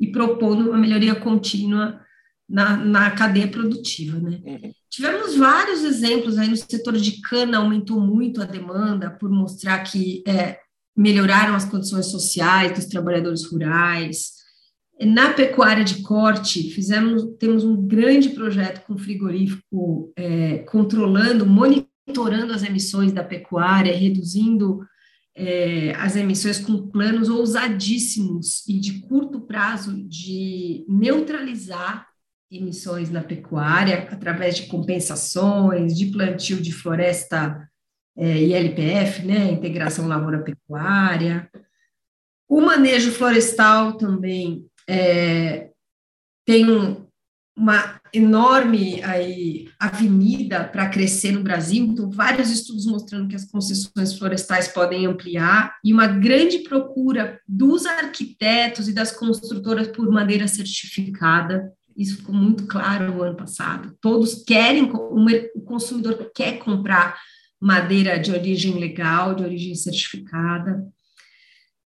e 0.00 0.10
propondo 0.10 0.70
uma 0.70 0.78
melhoria 0.78 1.14
contínua 1.14 2.01
na, 2.52 2.76
na 2.76 3.10
cadeia 3.12 3.48
produtiva, 3.48 4.20
né? 4.20 4.38
Uhum. 4.44 4.72
Tivemos 4.90 5.34
vários 5.34 5.82
exemplos 5.82 6.36
aí 6.36 6.48
no 6.48 6.56
setor 6.56 6.98
de 6.98 7.22
cana, 7.22 7.56
aumentou 7.56 7.98
muito 7.98 8.42
a 8.42 8.44
demanda 8.44 9.10
por 9.10 9.30
mostrar 9.30 9.78
que 9.78 10.22
é, 10.28 10.58
melhoraram 10.94 11.54
as 11.54 11.64
condições 11.64 12.06
sociais 12.06 12.74
dos 12.74 12.84
trabalhadores 12.84 13.46
rurais. 13.46 14.32
Na 15.00 15.32
pecuária 15.32 15.82
de 15.82 16.02
corte, 16.02 16.70
fizemos, 16.70 17.24
temos 17.38 17.64
um 17.64 17.86
grande 17.86 18.28
projeto 18.28 18.84
com 18.86 18.98
frigorífico 18.98 20.12
é, 20.14 20.58
controlando, 20.58 21.46
monitorando 21.46 22.52
as 22.52 22.62
emissões 22.62 23.12
da 23.12 23.24
pecuária, 23.24 23.96
reduzindo 23.96 24.80
é, 25.34 25.94
as 25.96 26.16
emissões 26.16 26.58
com 26.58 26.86
planos 26.88 27.30
ousadíssimos 27.30 28.68
e 28.68 28.78
de 28.78 29.00
curto 29.00 29.40
prazo 29.40 30.06
de 30.06 30.84
neutralizar 30.86 32.11
emissões 32.56 33.10
na 33.10 33.22
pecuária, 33.22 34.06
através 34.10 34.56
de 34.56 34.66
compensações, 34.66 35.96
de 35.96 36.06
plantio 36.06 36.60
de 36.60 36.72
floresta 36.72 37.68
é, 38.16 38.38
ILPF, 38.38 39.24
né, 39.24 39.50
integração 39.50 40.06
lavoura-pecuária. 40.06 41.50
O 42.48 42.60
manejo 42.60 43.10
florestal 43.12 43.96
também 43.96 44.66
é, 44.86 45.70
tem 46.44 46.70
um, 46.70 47.06
uma 47.56 48.00
enorme 48.12 49.02
aí, 49.02 49.70
avenida 49.78 50.64
para 50.64 50.90
crescer 50.90 51.32
no 51.32 51.42
Brasil, 51.42 51.86
então 51.86 52.10
vários 52.10 52.50
estudos 52.50 52.84
mostrando 52.84 53.28
que 53.28 53.34
as 53.34 53.50
concessões 53.50 54.18
florestais 54.18 54.68
podem 54.68 55.06
ampliar, 55.06 55.74
e 55.82 55.92
uma 55.92 56.06
grande 56.06 56.58
procura 56.58 57.40
dos 57.48 57.86
arquitetos 57.86 58.88
e 58.88 58.92
das 58.92 59.12
construtoras 59.12 59.88
por 59.88 60.10
madeira 60.10 60.46
certificada, 60.46 61.72
isso 61.96 62.18
ficou 62.18 62.34
muito 62.34 62.66
claro 62.66 63.12
no 63.12 63.22
ano 63.22 63.36
passado, 63.36 63.96
todos 64.00 64.42
querem, 64.44 64.84
o 64.84 65.60
consumidor 65.62 66.30
quer 66.34 66.58
comprar 66.58 67.18
madeira 67.60 68.18
de 68.18 68.32
origem 68.32 68.78
legal, 68.78 69.34
de 69.34 69.44
origem 69.44 69.74
certificada, 69.74 70.84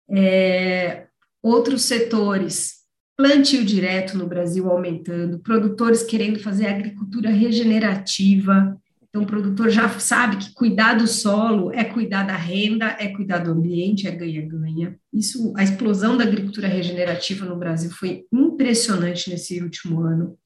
é, 0.10 1.08
outros 1.44 1.84
setores 1.84 2.80
plantio 3.20 3.66
direto 3.66 4.18
no 4.18 4.26
Brasil 4.26 4.72
aumentando, 4.72 5.40
produtores 5.40 6.04
querendo 6.04 6.40
fazer 6.40 6.68
agricultura 6.68 7.30
regenerativa. 7.30 8.78
Então, 9.10 9.24
o 9.24 9.26
produtor 9.26 9.70
já 9.70 9.90
sabe 10.00 10.38
que 10.38 10.54
cuidar 10.54 10.94
do 10.94 11.08
solo 11.08 11.72
é 11.74 11.84
cuidar 11.84 12.24
da 12.24 12.36
renda, 12.36 12.96
é 13.00 13.08
cuidar 13.08 13.40
do 13.40 13.52
ambiente, 13.52 14.08
é 14.08 14.12
ganha-ganha. 14.12 14.96
Isso, 15.12 15.52
a 15.58 15.64
explosão 15.64 16.16
da 16.16 16.24
agricultura 16.24 16.68
regenerativa 16.68 17.46
no 17.46 17.58
Brasil 17.58 17.90
foi 17.90 18.26
impressionante 18.32 19.30
nesse 19.30 19.62
último 19.62 20.02
ano. 20.02 20.38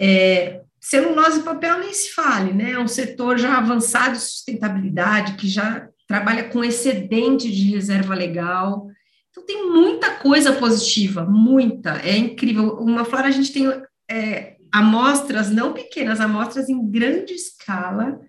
É, 0.00 0.62
celulose 0.80 1.40
e 1.40 1.42
papel 1.42 1.80
nem 1.80 1.92
se 1.92 2.12
fale, 2.14 2.54
né? 2.54 2.72
É 2.72 2.78
um 2.78 2.88
setor 2.88 3.38
já 3.38 3.58
avançado 3.58 4.14
de 4.14 4.22
sustentabilidade, 4.22 5.34
que 5.34 5.46
já 5.46 5.88
trabalha 6.08 6.44
com 6.44 6.64
excedente 6.64 7.52
de 7.52 7.70
reserva 7.70 8.14
legal, 8.14 8.90
então, 9.32 9.46
tem 9.46 9.66
muita 9.70 10.10
coisa 10.16 10.52
positiva, 10.52 11.24
muita, 11.24 11.96
é 12.06 12.16
incrível. 12.16 12.76
Uma 12.76 13.02
flora, 13.02 13.28
a 13.28 13.30
gente 13.30 13.50
tem 13.50 13.66
é, 14.08 14.51
amostras, 14.72 15.50
não 15.50 15.72
pequenas, 15.72 16.20
amostras 16.20 16.68
em 16.68 16.90
grande 16.90 17.34
escala, 17.34 18.20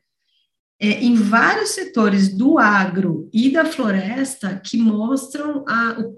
é, 0.79 1.03
em 1.03 1.15
vários 1.15 1.69
setores 1.69 2.35
do 2.35 2.59
agro 2.59 3.29
e 3.33 3.49
da 3.49 3.65
floresta, 3.65 4.59
que 4.63 4.77
mostram 4.77 5.63
a, 5.67 5.99
o, 5.99 6.17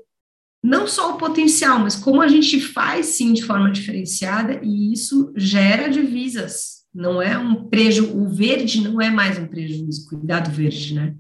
não 0.64 0.88
só 0.88 1.14
o 1.14 1.18
potencial, 1.18 1.80
mas 1.80 1.96
como 1.96 2.22
a 2.22 2.28
gente 2.28 2.60
faz, 2.60 3.08
sim, 3.08 3.34
de 3.34 3.44
forma 3.44 3.72
diferenciada, 3.72 4.60
e 4.64 4.92
isso 4.92 5.32
gera 5.36 5.90
divisas. 5.90 6.84
Não 6.94 7.22
é 7.22 7.38
um 7.38 7.66
prejuízo, 7.66 8.18
o 8.18 8.30
verde 8.30 8.82
não 8.82 9.02
é 9.02 9.10
mais 9.10 9.38
um 9.38 9.48
prejuízo, 9.48 10.08
cuidado 10.08 10.50
verde, 10.50 10.96
né? 10.96 11.16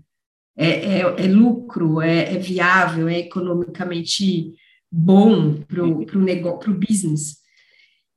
é, 0.56 0.70
é, 0.70 1.00
é 1.00 1.28
lucro, 1.28 2.02
é, 2.02 2.36
é, 2.36 2.38
viável, 2.38 3.08
é 3.08 3.20
economicamente 3.20 4.54
bom 4.92 5.62
para 5.68 5.84
o 5.84 6.22
negócio, 6.22 6.60
para 6.60 6.72
o 6.72 6.80
business. 6.80 7.38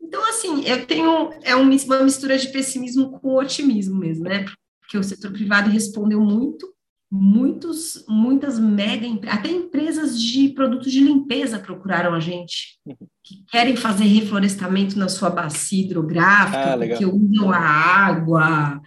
Então, 0.08 0.26
assim, 0.26 0.64
eu 0.64 0.86
tenho 0.86 1.30
é 1.42 1.54
uma 1.54 2.02
mistura 2.02 2.38
de 2.38 2.48
pessimismo 2.48 3.20
com 3.20 3.36
otimismo 3.36 3.94
mesmo, 3.98 4.24
né? 4.24 4.46
Porque 4.80 4.96
o 4.96 5.04
setor 5.04 5.32
privado 5.32 5.68
respondeu 5.68 6.18
muito, 6.18 6.66
muitos, 7.12 8.06
muitas 8.08 8.58
mega 8.58 9.06
até 9.30 9.50
empresas 9.50 10.18
de 10.18 10.48
produtos 10.48 10.90
de 10.90 11.00
limpeza 11.00 11.58
procuraram 11.58 12.14
a 12.14 12.20
gente, 12.20 12.78
que 13.22 13.44
querem 13.50 13.76
fazer 13.76 14.04
reflorestamento 14.04 14.98
na 14.98 15.10
sua 15.10 15.28
bacia 15.28 15.84
hidrográfica, 15.84 16.72
ah, 16.72 16.78
porque 16.78 17.04
usam 17.04 17.52
a 17.52 17.58
água. 17.58 18.80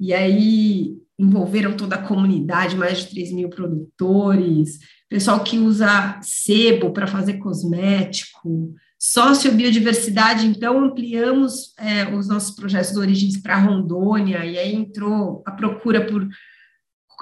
E 0.00 0.12
aí 0.12 0.96
envolveram 1.16 1.76
toda 1.76 1.94
a 1.94 2.02
comunidade, 2.02 2.76
mais 2.76 2.98
de 2.98 3.10
3 3.10 3.30
mil 3.32 3.48
produtores, 3.48 4.80
pessoal 5.08 5.44
que 5.44 5.58
usa 5.58 6.18
sebo 6.20 6.92
para 6.92 7.06
fazer 7.06 7.34
cosmético, 7.34 8.74
sociobiodiversidade, 9.12 10.46
então 10.46 10.82
ampliamos 10.82 11.72
é, 11.78 12.12
os 12.12 12.26
nossos 12.26 12.56
projetos 12.56 12.92
de 12.92 12.98
origens 12.98 13.36
para 13.36 13.58
Rondônia, 13.58 14.44
e 14.44 14.58
aí 14.58 14.74
entrou 14.74 15.44
a 15.46 15.52
procura 15.52 16.04
por 16.04 16.26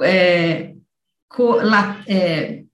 é, 0.03 0.75
co, 1.29 1.57
la, 1.57 2.03
é, 2.07 2.65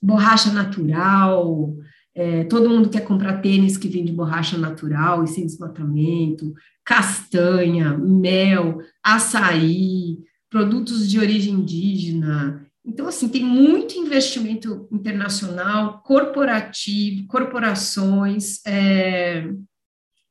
borracha 0.00 0.52
natural, 0.52 1.74
é, 2.14 2.44
todo 2.44 2.70
mundo 2.70 2.88
quer 2.88 3.00
comprar 3.00 3.40
tênis 3.40 3.76
que 3.76 3.88
vem 3.88 4.04
de 4.04 4.12
borracha 4.12 4.56
natural 4.56 5.24
e 5.24 5.28
sem 5.28 5.44
desmatamento, 5.44 6.54
castanha, 6.84 7.98
mel, 7.98 8.78
açaí, 9.02 10.18
produtos 10.48 11.10
de 11.10 11.18
origem 11.18 11.54
indígena. 11.54 12.66
Então, 12.90 13.06
assim, 13.06 13.28
tem 13.28 13.44
muito 13.44 13.96
investimento 13.96 14.88
internacional, 14.90 16.02
corporativo, 16.02 17.24
corporações. 17.28 18.60
É... 18.66 19.48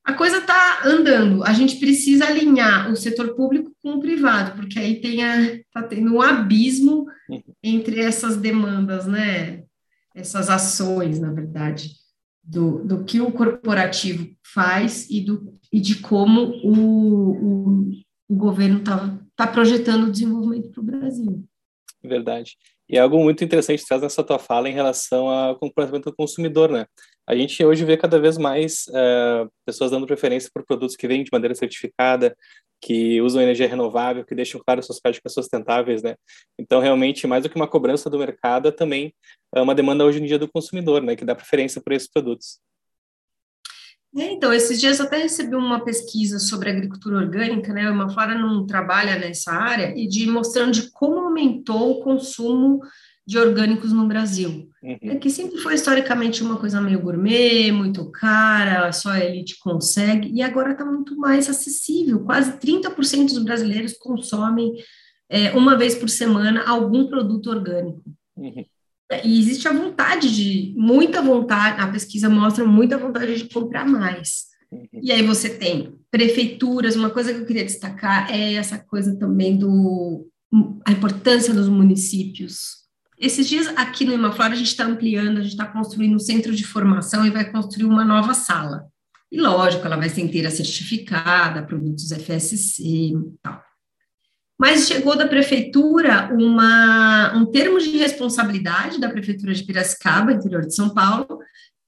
A 0.04 0.12
coisa 0.12 0.40
está 0.40 0.82
andando. 0.84 1.42
A 1.46 1.54
gente 1.54 1.78
precisa 1.78 2.26
alinhar 2.26 2.92
o 2.92 2.98
setor 2.98 3.34
público 3.34 3.72
com 3.82 3.94
o 3.94 4.02
privado, 4.02 4.58
porque 4.58 4.78
aí 4.78 5.00
tem 5.00 5.22
está 5.22 5.84
tendo 5.84 6.16
um 6.16 6.22
abismo 6.22 7.06
entre 7.64 8.02
essas 8.02 8.36
demandas, 8.36 9.08
né? 9.08 9.64
Essas 10.14 10.50
ações, 10.50 11.18
na 11.18 11.32
verdade, 11.32 11.92
do, 12.44 12.84
do 12.84 13.06
que 13.06 13.22
o 13.22 13.32
corporativo 13.32 14.28
faz 14.44 15.10
e, 15.10 15.22
do, 15.22 15.58
e 15.72 15.80
de 15.80 15.96
como 15.96 16.42
o, 16.62 17.30
o, 17.30 17.92
o 18.28 18.36
governo 18.36 18.80
está 18.80 19.18
está 19.30 19.48
projetando 19.48 20.08
o 20.08 20.12
desenvolvimento 20.12 20.70
para 20.70 20.82
o 20.82 20.84
Brasil. 20.84 21.49
Verdade. 22.04 22.56
E 22.90 22.98
é 22.98 23.02
algo 23.02 23.22
muito 23.22 23.44
interessante 23.44 23.86
traz 23.86 24.02
nessa 24.02 24.24
tua 24.24 24.40
fala 24.40 24.70
em 24.70 24.74
relação 24.74 25.30
ao 25.30 25.58
comportamento 25.58 26.06
do 26.06 26.16
consumidor, 26.16 26.72
né? 26.72 26.86
A 27.28 27.36
gente 27.36 27.64
hoje 27.64 27.86
vê 27.86 27.96
cada 27.96 28.20
vez 28.20 28.38
mais 28.38 28.86
uh, 28.88 29.52
pessoas 29.66 29.92
dando 29.92 30.08
preferência 30.08 30.50
por 30.52 30.66
produtos 30.66 30.96
que 30.96 31.08
vêm 31.08 31.24
de 31.24 31.30
maneira 31.32 31.54
certificada, 31.54 32.36
que 32.82 33.22
usam 33.22 33.42
energia 33.42 33.68
renovável, 33.68 34.26
que 34.26 34.34
deixam 34.34 34.60
claro 34.66 34.82
suas 34.82 35.00
práticas 35.00 35.34
sustentáveis, 35.34 36.02
né? 36.02 36.16
Então, 36.58 36.80
realmente, 36.80 37.28
mais 37.28 37.44
do 37.44 37.50
que 37.50 37.56
uma 37.56 37.68
cobrança 37.68 38.10
do 38.10 38.18
mercado, 38.18 38.70
é 38.70 38.72
também 38.72 39.14
é 39.54 39.62
uma 39.62 39.76
demanda 39.76 40.06
hoje 40.06 40.20
em 40.20 40.26
dia 40.26 40.40
do 40.40 40.50
consumidor, 40.50 41.04
né? 41.04 41.16
Que 41.16 41.26
dá 41.26 41.36
preferência 41.36 41.82
por 41.82 41.94
esses 41.94 42.10
produtos. 42.10 42.60
É, 44.16 44.32
então, 44.32 44.52
esses 44.52 44.80
dias 44.80 45.00
eu 45.00 45.06
até 45.06 45.18
recebi 45.18 45.56
uma 45.56 45.84
pesquisa 45.84 46.40
sobre 46.40 46.70
agricultura 46.70 47.18
orgânica, 47.18 47.72
né? 47.72 47.90
Uma 47.90 48.10
Flora 48.10 48.36
não 48.36 48.66
trabalha 48.66 49.20
nessa 49.20 49.52
área, 49.52 49.94
e 49.96 50.08
de 50.08 50.28
mostrando 50.28 50.72
de 50.72 50.90
como 50.92 51.20
aumentou 51.20 51.92
o 51.92 52.04
consumo 52.04 52.82
de 53.26 53.38
orgânicos 53.38 53.94
no 53.94 54.08
Brasil. 54.08 54.68
Uhum. 54.82 54.98
É 55.04 55.16
que 55.16 55.30
sempre 55.30 55.60
foi 55.60 55.76
historicamente 55.76 56.42
uma 56.42 56.58
coisa 56.58 56.82
meio 56.82 57.00
gourmet, 57.00 57.72
muito 57.72 58.10
cara, 58.10 58.92
só 58.92 59.10
a 59.10 59.24
elite 59.24 59.60
consegue, 59.60 60.32
e 60.34 60.42
agora 60.42 60.72
está 60.72 60.84
muito 60.84 61.16
mais 61.16 61.48
acessível. 61.48 62.24
Quase 62.24 62.58
30% 62.58 63.28
dos 63.28 63.44
brasileiros 63.44 63.94
consomem 63.94 64.74
é, 65.30 65.52
uma 65.52 65.78
vez 65.78 65.94
por 65.94 66.10
semana 66.10 66.64
algum 66.68 67.08
produto 67.08 67.52
orgânico. 67.52 68.02
Uhum. 68.36 68.66
E 69.24 69.40
existe 69.40 69.68
a 69.68 69.74
vontade 69.74 70.34
de, 70.34 70.74
muita 70.78 71.22
vontade, 71.22 71.82
a 71.82 71.88
pesquisa 71.88 72.30
mostra 72.30 72.64
muita 72.64 72.98
vontade 72.98 73.38
de 73.38 73.50
comprar 73.52 73.86
mais. 73.86 74.46
Uhum. 74.72 74.88
E 75.02 75.12
aí 75.12 75.26
você 75.26 75.50
tem 75.50 75.96
prefeituras, 76.12 76.96
uma 76.96 77.10
coisa 77.10 77.34
que 77.34 77.40
eu 77.40 77.46
queria 77.46 77.66
destacar 77.66 78.32
é 78.32 78.54
essa 78.54 78.78
coisa 78.78 79.16
também 79.16 79.58
do 79.58 80.28
a 80.86 80.92
importância 80.92 81.54
dos 81.54 81.68
municípios. 81.68 82.80
Esses 83.20 83.48
dias 83.48 83.68
aqui 83.76 84.06
no 84.06 84.14
Imaflora 84.14 84.54
a 84.54 84.56
gente 84.56 84.68
está 84.68 84.86
ampliando, 84.86 85.38
a 85.38 85.42
gente 85.42 85.52
está 85.52 85.66
construindo 85.66 86.16
um 86.16 86.20
centro 86.20 86.56
de 86.56 86.66
formação 86.66 87.26
e 87.26 87.30
vai 87.30 87.52
construir 87.52 87.86
uma 87.86 88.06
nova 88.06 88.34
sala. 88.34 88.88
E 89.32 89.40
lógico, 89.40 89.86
ela 89.86 89.98
vai 89.98 90.10
ser 90.10 90.22
inteira 90.22 90.50
certificada, 90.50 91.62
produtos 91.62 92.12
FSC 92.12 92.84
e 92.84 93.14
tal 93.44 93.69
mas 94.60 94.88
chegou 94.88 95.16
da 95.16 95.26
prefeitura 95.26 96.30
uma, 96.34 97.34
um 97.34 97.46
termo 97.46 97.80
de 97.80 97.98
responsabilidade 97.98 99.00
da 99.00 99.10
prefeitura 99.10 99.54
de 99.54 99.64
Piracicaba, 99.64 100.34
interior 100.34 100.66
de 100.66 100.76
São 100.76 100.90
Paulo, 100.90 101.40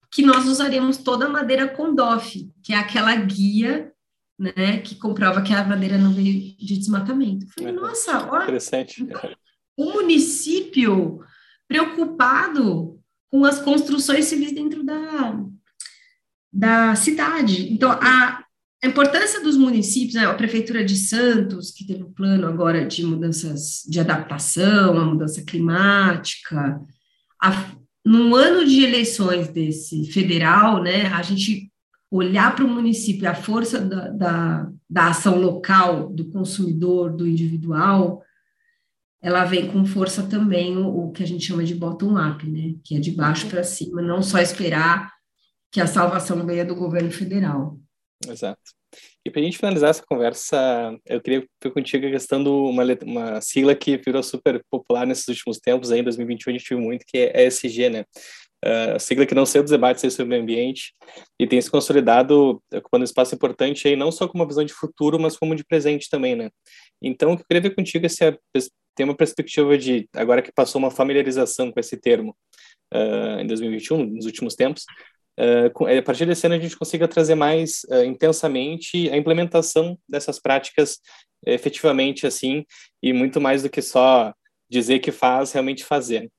que 0.10 0.22
nós 0.22 0.46
usaremos 0.46 0.98
toda 0.98 1.26
a 1.26 1.30
madeira 1.30 1.68
Condof, 1.68 2.50
que 2.64 2.74
é 2.74 2.78
aquela 2.78 3.14
guia 3.16 3.92
né, 4.40 4.80
que 4.80 4.96
comprova 4.96 5.42
que 5.42 5.54
a 5.54 5.64
madeira 5.64 5.98
não 5.98 6.14
veio 6.14 6.56
de 6.58 6.78
desmatamento. 6.78 7.46
falei, 7.54 7.72
nossa, 7.74 8.28
olha, 8.32 8.44
interessante. 8.44 9.08
o 9.78 9.92
município 9.92 11.24
preocupado 11.68 13.00
com 13.30 13.46
as 13.46 13.60
construções 13.60 14.26
civis 14.26 14.52
dentro 14.52 14.84
da, 14.84 15.40
da 16.52 16.96
cidade. 16.96 17.72
Então, 17.72 17.92
a, 17.92 18.41
a 18.84 18.88
importância 18.88 19.42
dos 19.42 19.58
municípios, 19.58 20.16
né, 20.16 20.26
a 20.26 20.34
Prefeitura 20.34 20.84
de 20.84 20.96
Santos, 20.96 21.72
que 21.72 21.86
teve 21.86 22.04
um 22.04 22.12
plano 22.12 22.48
agora 22.48 22.86
de 22.86 23.06
mudanças 23.06 23.84
de 23.88 24.00
adaptação, 24.00 24.98
a 24.98 25.06
mudança 25.06 25.44
climática, 25.44 26.82
a, 27.40 27.72
num 28.04 28.34
ano 28.34 28.66
de 28.66 28.84
eleições 28.84 29.50
desse 29.50 30.12
federal, 30.12 30.82
né, 30.82 31.06
a 31.08 31.22
gente 31.22 31.72
olhar 32.10 32.56
para 32.56 32.66
o 32.66 32.68
município, 32.68 33.30
a 33.30 33.36
força 33.36 33.80
da, 33.80 34.10
da, 34.10 34.72
da 34.90 35.08
ação 35.10 35.40
local, 35.40 36.10
do 36.10 36.26
consumidor, 36.26 37.16
do 37.16 37.28
individual, 37.28 38.24
ela 39.22 39.46
vem 39.46 39.68
com 39.68 39.86
força 39.86 40.24
também 40.24 40.76
o, 40.76 41.06
o 41.06 41.12
que 41.12 41.22
a 41.22 41.28
gente 41.28 41.46
chama 41.46 41.64
de 41.64 41.76
bottom-up, 41.76 42.50
né, 42.50 42.74
que 42.84 42.96
é 42.96 43.00
de 43.00 43.12
baixo 43.12 43.48
para 43.48 43.64
cima, 43.64 44.02
não 44.02 44.24
só 44.24 44.40
esperar 44.40 45.14
que 45.72 45.80
a 45.80 45.86
salvação 45.86 46.44
venha 46.46 46.66
do 46.66 46.76
governo 46.76 47.12
federal. 47.12 47.80
Exato. 48.30 48.62
E 49.26 49.30
para 49.30 49.42
a 49.42 49.44
gente 49.44 49.58
finalizar 49.58 49.90
essa 49.90 50.04
conversa, 50.06 50.98
eu 51.06 51.22
queria 51.22 51.48
ver 51.64 51.72
contigo 51.72 52.06
a 52.08 52.12
questão 52.12 52.44
de 52.44 52.50
uma, 52.50 52.84
uma 53.04 53.42
sigla 53.42 53.74
que 53.76 53.98
virou 53.98 54.22
super 54.22 54.62
popular 54.70 55.06
nesses 55.06 55.28
últimos 55.28 55.60
tempos, 55.60 55.92
aí 55.92 56.00
em 56.00 56.04
2021 56.04 56.50
a 56.52 56.58
gente 56.58 56.70
viu 56.70 56.80
muito, 56.80 57.06
que 57.08 57.18
é 57.18 57.48
ESG, 57.48 57.90
né? 57.90 58.06
Uh, 58.64 59.00
sigla 59.00 59.26
que 59.26 59.34
não 59.34 59.46
saiu 59.46 59.64
dos 59.64 59.72
debates 59.72 60.02
sobre 60.14 60.26
o 60.26 60.30
meio 60.30 60.44
ambiente 60.44 60.94
e 61.40 61.48
tem 61.48 61.60
se 61.60 61.72
consolidado 61.72 62.62
ocupando 62.72 63.02
um 63.02 63.06
espaço 63.06 63.34
importante 63.34 63.88
aí, 63.88 63.96
não 63.96 64.12
só 64.12 64.28
com 64.28 64.38
uma 64.38 64.46
visão 64.46 64.64
de 64.64 64.74
futuro, 64.74 65.20
mas 65.20 65.36
como 65.36 65.56
de 65.56 65.64
presente 65.64 66.10
também, 66.10 66.36
né? 66.36 66.50
Então, 67.02 67.32
eu 67.32 67.38
queria 67.38 67.62
ver 67.62 67.76
contigo 67.76 68.08
se 68.08 68.24
é, 68.24 68.38
tem 68.96 69.04
uma 69.04 69.16
perspectiva 69.16 69.76
de, 69.78 70.08
agora 70.14 70.42
que 70.42 70.52
passou 70.52 70.80
uma 70.80 70.92
familiarização 70.92 71.72
com 71.72 71.80
esse 71.80 71.98
termo 71.98 72.36
uh, 72.94 73.40
em 73.40 73.48
2021, 73.48 74.06
nos 74.06 74.26
últimos 74.26 74.56
tempos, 74.56 74.86
uh, 75.42 75.98
a 75.98 76.02
partir 76.02 76.26
desse 76.26 76.46
ano 76.46 76.56
a 76.56 76.60
gente 76.60 76.78
consiga 76.78 77.08
trazer 77.08 77.36
mais 77.36 77.82
uh, 77.90 78.04
intensamente 78.04 79.10
a 79.10 79.18
implementação 79.18 79.98
dessas 80.08 80.40
práticas 80.40 81.00
efetivamente 81.46 82.28
assim, 82.28 82.66
e 83.02 83.12
muito 83.12 83.42
mais 83.42 83.64
do 83.64 83.70
que 83.70 83.82
só 83.82 84.34
dizer 84.70 85.00
que 85.00 85.12
faz, 85.12 85.52
realmente 85.52 85.84
fazer. 85.84 86.32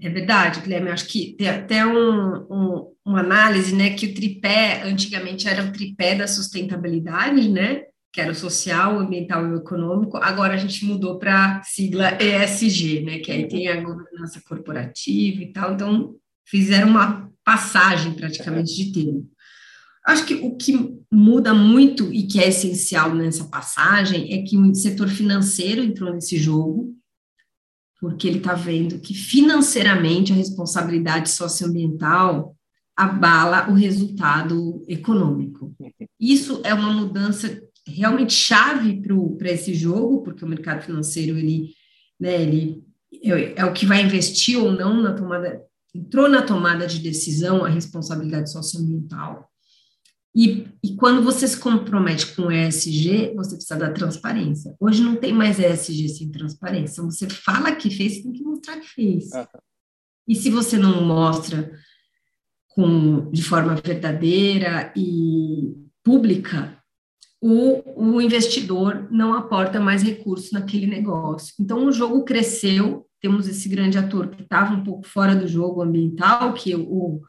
É 0.00 0.08
verdade, 0.08 0.60
Guilherme. 0.60 0.90
Acho 0.90 1.06
que 1.06 1.36
tem 1.36 1.48
até 1.48 1.86
um, 1.86 2.46
um, 2.50 2.92
uma 3.04 3.20
análise, 3.20 3.74
né, 3.74 3.90
que 3.90 4.06
o 4.06 4.14
tripé 4.14 4.82
antigamente 4.82 5.46
era 5.46 5.62
o 5.62 5.70
tripé 5.70 6.16
da 6.16 6.26
sustentabilidade, 6.26 7.48
né, 7.48 7.84
que 8.12 8.20
era 8.20 8.32
o 8.32 8.34
social, 8.34 8.96
o 8.96 8.98
ambiental 8.98 9.46
e 9.46 9.52
o 9.52 9.58
econômico. 9.58 10.16
Agora 10.16 10.54
a 10.54 10.56
gente 10.56 10.84
mudou 10.84 11.20
para 11.20 11.62
sigla 11.62 12.18
ESG, 12.20 13.02
né, 13.02 13.18
que 13.20 13.30
aí 13.30 13.46
tem 13.46 13.68
a 13.68 13.80
governança 13.80 14.42
corporativa 14.44 15.40
e 15.40 15.52
tal. 15.52 15.74
Então 15.74 16.16
fizeram 16.46 16.88
uma 16.88 17.30
passagem 17.44 18.12
praticamente 18.14 18.74
de 18.74 18.92
termo. 18.92 19.30
Acho 20.06 20.26
que 20.26 20.34
o 20.34 20.56
que 20.56 20.96
muda 21.10 21.54
muito 21.54 22.12
e 22.12 22.24
que 22.26 22.40
é 22.40 22.48
essencial 22.48 23.14
nessa 23.14 23.44
passagem 23.44 24.32
é 24.34 24.42
que 24.42 24.56
o 24.56 24.74
setor 24.74 25.08
financeiro 25.08 25.82
entrou 25.82 26.12
nesse 26.12 26.36
jogo 26.36 26.96
porque 28.02 28.26
ele 28.26 28.38
está 28.38 28.54
vendo 28.54 28.98
que 28.98 29.14
financeiramente 29.14 30.32
a 30.32 30.34
responsabilidade 30.34 31.30
socioambiental 31.30 32.56
abala 32.96 33.70
o 33.70 33.74
resultado 33.74 34.84
econômico. 34.88 35.72
Isso 36.18 36.60
é 36.64 36.74
uma 36.74 36.92
mudança 36.92 37.62
realmente 37.86 38.32
chave 38.32 39.00
para 39.38 39.52
esse 39.52 39.72
jogo, 39.72 40.24
porque 40.24 40.44
o 40.44 40.48
mercado 40.48 40.82
financeiro 40.82 41.38
ele, 41.38 41.70
né, 42.18 42.42
ele 42.42 42.82
é, 43.22 43.60
é, 43.60 43.64
o 43.64 43.72
que 43.72 43.86
vai 43.86 44.02
investir 44.02 44.58
ou 44.58 44.72
não 44.72 45.00
na 45.00 45.14
tomada, 45.14 45.62
entrou 45.94 46.28
na 46.28 46.42
tomada 46.42 46.86
de 46.86 46.98
decisão 46.98 47.64
a 47.64 47.68
responsabilidade 47.68 48.50
socioambiental. 48.50 49.48
E, 50.34 50.66
e 50.82 50.96
quando 50.96 51.22
você 51.22 51.46
se 51.46 51.58
compromete 51.58 52.34
com 52.34 52.50
ESG, 52.50 53.34
você 53.34 53.54
precisa 53.54 53.76
da 53.76 53.92
transparência. 53.92 54.74
Hoje 54.80 55.02
não 55.02 55.16
tem 55.16 55.32
mais 55.32 55.58
ESG 55.58 56.08
sem 56.08 56.30
transparência. 56.30 56.94
Então, 56.94 57.10
você 57.10 57.28
fala 57.28 57.76
que 57.76 57.90
fez, 57.90 58.14
você 58.14 58.22
tem 58.22 58.32
que 58.32 58.42
mostrar 58.42 58.80
que 58.80 58.88
fez. 58.88 59.30
Uhum. 59.32 59.46
E 60.26 60.34
se 60.34 60.48
você 60.48 60.78
não 60.78 61.04
mostra 61.04 61.70
com, 62.68 63.30
de 63.30 63.42
forma 63.42 63.74
verdadeira 63.74 64.90
e 64.96 65.74
pública, 66.02 66.78
o, 67.38 68.14
o 68.14 68.20
investidor 68.20 69.08
não 69.10 69.34
aporta 69.34 69.78
mais 69.78 70.02
recursos 70.02 70.50
naquele 70.52 70.86
negócio. 70.86 71.54
Então, 71.60 71.84
o 71.84 71.92
jogo 71.92 72.24
cresceu, 72.24 73.06
temos 73.22 73.46
esse 73.46 73.68
grande 73.68 73.96
ator 73.96 74.28
que 74.28 74.42
estava 74.42 74.74
um 74.74 74.82
pouco 74.82 75.06
fora 75.06 75.36
do 75.36 75.46
jogo 75.46 75.80
ambiental, 75.80 76.52
que 76.52 76.74
o, 76.74 77.22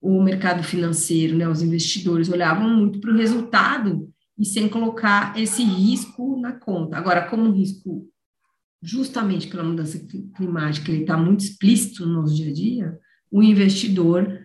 o 0.00 0.22
mercado 0.22 0.62
financeiro, 0.62 1.34
né, 1.34 1.48
os 1.48 1.62
investidores 1.62 2.28
olhavam 2.28 2.68
muito 2.68 3.00
para 3.00 3.10
o 3.10 3.16
resultado 3.16 4.12
e 4.38 4.44
sem 4.44 4.68
colocar 4.68 5.36
esse 5.40 5.64
risco 5.64 6.38
na 6.38 6.52
conta. 6.52 6.98
Agora, 6.98 7.26
como 7.26 7.44
um 7.44 7.52
risco 7.52 8.06
justamente 8.82 9.48
pela 9.48 9.64
mudança 9.64 9.98
climática, 10.36 10.92
ele 10.92 11.00
está 11.00 11.16
muito 11.16 11.40
explícito 11.40 12.04
no 12.04 12.20
nosso 12.20 12.34
dia 12.34 12.50
a 12.50 12.52
dia, 12.52 12.98
o 13.30 13.42
investidor 13.42 14.40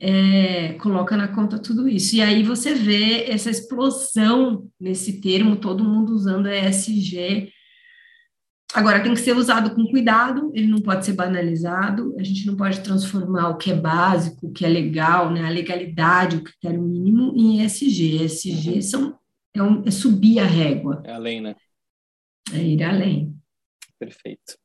é, 0.00 0.72
coloca 0.74 1.16
na 1.16 1.28
conta 1.28 1.56
tudo 1.56 1.88
isso. 1.88 2.16
E 2.16 2.20
aí 2.20 2.42
você 2.42 2.74
vê 2.74 3.30
essa 3.30 3.48
explosão 3.48 4.68
nesse 4.78 5.20
termo, 5.20 5.56
todo 5.56 5.84
mundo 5.84 6.12
usando 6.12 6.48
ESG 6.48 7.52
Agora, 8.74 9.02
tem 9.02 9.14
que 9.14 9.20
ser 9.20 9.36
usado 9.36 9.74
com 9.74 9.86
cuidado, 9.86 10.50
ele 10.54 10.66
não 10.66 10.80
pode 10.80 11.06
ser 11.06 11.12
banalizado, 11.12 12.14
a 12.18 12.22
gente 12.22 12.46
não 12.46 12.56
pode 12.56 12.80
transformar 12.80 13.50
o 13.50 13.56
que 13.56 13.70
é 13.70 13.74
básico, 13.74 14.46
o 14.46 14.52
que 14.52 14.64
é 14.64 14.68
legal, 14.68 15.30
né, 15.30 15.46
a 15.46 15.50
legalidade, 15.50 16.36
o 16.36 16.42
critério 16.42 16.82
mínimo, 16.82 17.32
em 17.36 17.64
ESG. 17.64 18.24
ESG 18.24 18.74
uhum. 18.74 18.82
são, 18.82 19.18
é, 19.54 19.62
um, 19.62 19.82
é 19.86 19.90
subir 19.90 20.40
a 20.40 20.44
régua. 20.44 21.00
É 21.04 21.12
além, 21.12 21.40
né? 21.40 21.54
É 22.52 22.58
ir 22.58 22.82
além. 22.82 23.34
Perfeito. 23.98 24.58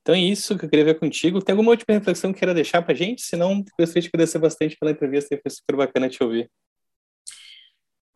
Então 0.00 0.14
é 0.14 0.20
isso 0.20 0.56
que 0.56 0.64
eu 0.64 0.70
queria 0.70 0.84
ver 0.84 0.98
contigo. 0.98 1.42
Tem 1.42 1.52
alguma 1.52 1.70
última 1.70 1.98
reflexão 1.98 2.32
que 2.32 2.38
queira 2.38 2.54
deixar 2.54 2.80
para 2.80 2.94
a 2.94 2.96
gente? 2.96 3.22
Senão, 3.22 3.62
gostaria 3.78 4.02
de 4.02 4.08
agradecer 4.08 4.38
bastante 4.38 4.76
pela 4.78 4.92
entrevista, 4.92 5.38
foi 5.42 5.50
super 5.50 5.76
bacana 5.76 6.08
te 6.08 6.22
ouvir. 6.22 6.50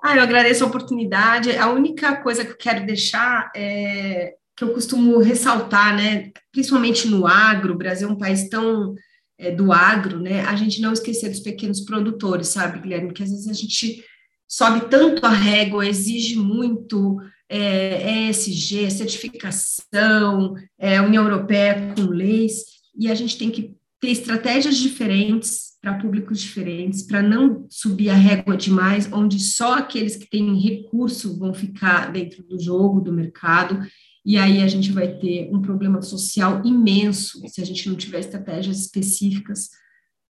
Ah, 0.03 0.17
eu 0.17 0.23
agradeço 0.23 0.65
a 0.65 0.67
oportunidade. 0.67 1.57
A 1.57 1.71
única 1.71 2.17
coisa 2.23 2.45
que 2.45 2.53
eu 2.53 2.57
quero 2.57 2.87
deixar 2.87 3.53
é 3.55 4.35
que 4.62 4.70
eu 4.70 4.75
costumo 4.75 5.18
ressaltar, 5.18 5.96
né, 5.96 6.31
principalmente 6.53 7.09
no 7.09 7.27
agro, 7.27 7.75
o 7.75 7.79
Brasil 7.79 8.09
é 8.09 8.12
um 8.12 8.18
país 8.18 8.48
tão 8.48 8.94
é, 9.37 9.51
do 9.51 9.72
agro, 9.72 10.20
né, 10.20 10.42
a 10.42 10.55
gente 10.55 10.81
não 10.81 10.92
esquecer 10.92 11.29
dos 11.29 11.40
pequenos 11.40 11.81
produtores, 11.81 12.48
sabe, 12.48 12.79
Guilherme, 12.79 13.12
que 13.12 13.22
às 13.22 13.31
vezes 13.31 13.48
a 13.48 13.53
gente 13.53 14.05
sobe 14.48 14.88
tanto 14.88 15.27
a 15.27 15.31
régua, 15.31 15.87
exige 15.87 16.37
muito 16.37 17.18
é, 17.48 18.29
ESG, 18.29 18.90
certificação, 18.90 20.55
é, 20.79 21.01
União 21.01 21.25
Europeia 21.25 21.92
com 21.96 22.03
leis, 22.03 22.64
e 22.96 23.11
a 23.11 23.14
gente 23.14 23.37
tem 23.37 23.51
que 23.51 23.75
ter 24.01 24.11
estratégias 24.11 24.77
diferentes 24.77 25.72
para 25.81 25.94
públicos 25.94 26.40
diferentes, 26.40 27.03
para 27.03 27.20
não 27.20 27.66
subir 27.68 28.11
a 28.11 28.14
régua 28.14 28.57
demais, 28.57 29.12
onde 29.12 29.40
só 29.40 29.75
aqueles 29.75 30.14
que 30.14 30.31
têm 30.31 30.61
recurso 30.61 31.37
vão 31.37 31.53
ficar 31.53 32.12
dentro 32.12 32.42
do 32.44 32.61
jogo, 32.61 33.01
do 33.01 33.12
mercado, 33.12 33.81
e 34.25 34.37
aí 34.37 34.63
a 34.63 34.69
gente 34.69 34.93
vai 34.93 35.09
ter 35.09 35.51
um 35.53 35.61
problema 35.61 36.01
social 36.01 36.63
imenso 36.65 37.43
se 37.49 37.61
a 37.61 37.65
gente 37.65 37.89
não 37.89 37.97
tiver 37.97 38.21
estratégias 38.21 38.81
específicas 38.81 39.71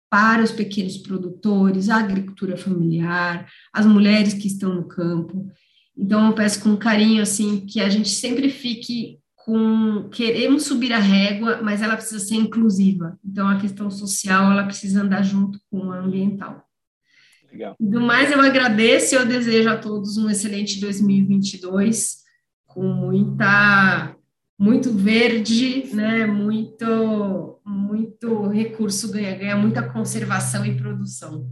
para 0.09 0.42
os 0.42 0.53
pequenos 0.53 0.96
produtores, 0.98 1.88
a 1.88 1.96
agricultura 1.96 2.57
familiar, 2.57 3.48
as 3.72 3.87
mulheres 3.87 4.35
que 4.35 4.46
estão 4.46 4.74
no 4.74 4.88
campo. 4.88 5.48
Então, 5.96 6.26
eu 6.26 6.33
peço 6.35 6.62
com 6.62 6.76
carinho, 6.76 7.22
assim, 7.22 7.64
que 7.66 7.81
a 7.81 7.88
gente 7.88 8.09
sempre 8.09 8.48
fique 8.50 9.18
com... 9.37 10.09
Queremos 10.11 10.64
subir 10.64 10.92
a 10.92 10.98
régua, 10.98 11.61
mas 11.62 11.81
ela 11.81 11.96
precisa 11.96 12.18
ser 12.18 12.37
inclusiva. 12.37 13.18
Então, 13.24 13.46
a 13.46 13.61
questão 13.61 13.88
social, 13.88 14.50
ela 14.50 14.64
precisa 14.64 15.03
andar 15.03 15.22
junto 15.22 15.61
com 15.70 15.92
a 15.92 15.98
ambiental. 15.98 16.64
Legal. 17.53 17.76
Do 17.79 18.00
mais, 18.00 18.33
eu 18.33 18.40
agradeço 18.40 19.14
e 19.14 19.18
eu 19.18 19.26
desejo 19.26 19.68
a 19.68 19.76
todos 19.76 20.16
um 20.16 20.29
excelente 20.29 20.81
2022 20.81 22.19
com 22.72 22.83
muita 22.85 24.14
muito 24.59 24.92
verde, 24.92 25.88
né? 25.94 26.26
Muito 26.26 27.59
muito 27.64 28.48
recurso 28.48 29.11
ganha, 29.11 29.37
ganha 29.37 29.56
muita 29.56 29.83
conservação 29.83 30.64
e 30.64 30.74
produção. 30.76 31.46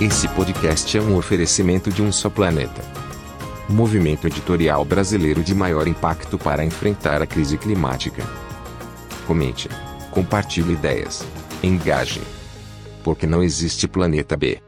Esse 0.00 0.28
podcast 0.28 0.98
é 0.98 1.00
um 1.00 1.16
oferecimento 1.16 1.90
de 1.90 2.02
um 2.02 2.10
só 2.10 2.28
planeta. 2.28 2.82
Movimento 3.68 4.26
editorial 4.26 4.84
brasileiro 4.84 5.42
de 5.42 5.54
maior 5.54 5.86
impacto 5.86 6.36
para 6.36 6.64
enfrentar 6.64 7.22
a 7.22 7.26
crise 7.26 7.56
climática. 7.56 8.22
Comente, 9.26 9.68
compartilhe 10.10 10.72
ideias, 10.72 11.24
engaje. 11.62 12.20
Porque 13.02 13.26
não 13.26 13.42
existe 13.42 13.86
planeta 13.86 14.36
B. 14.36 14.60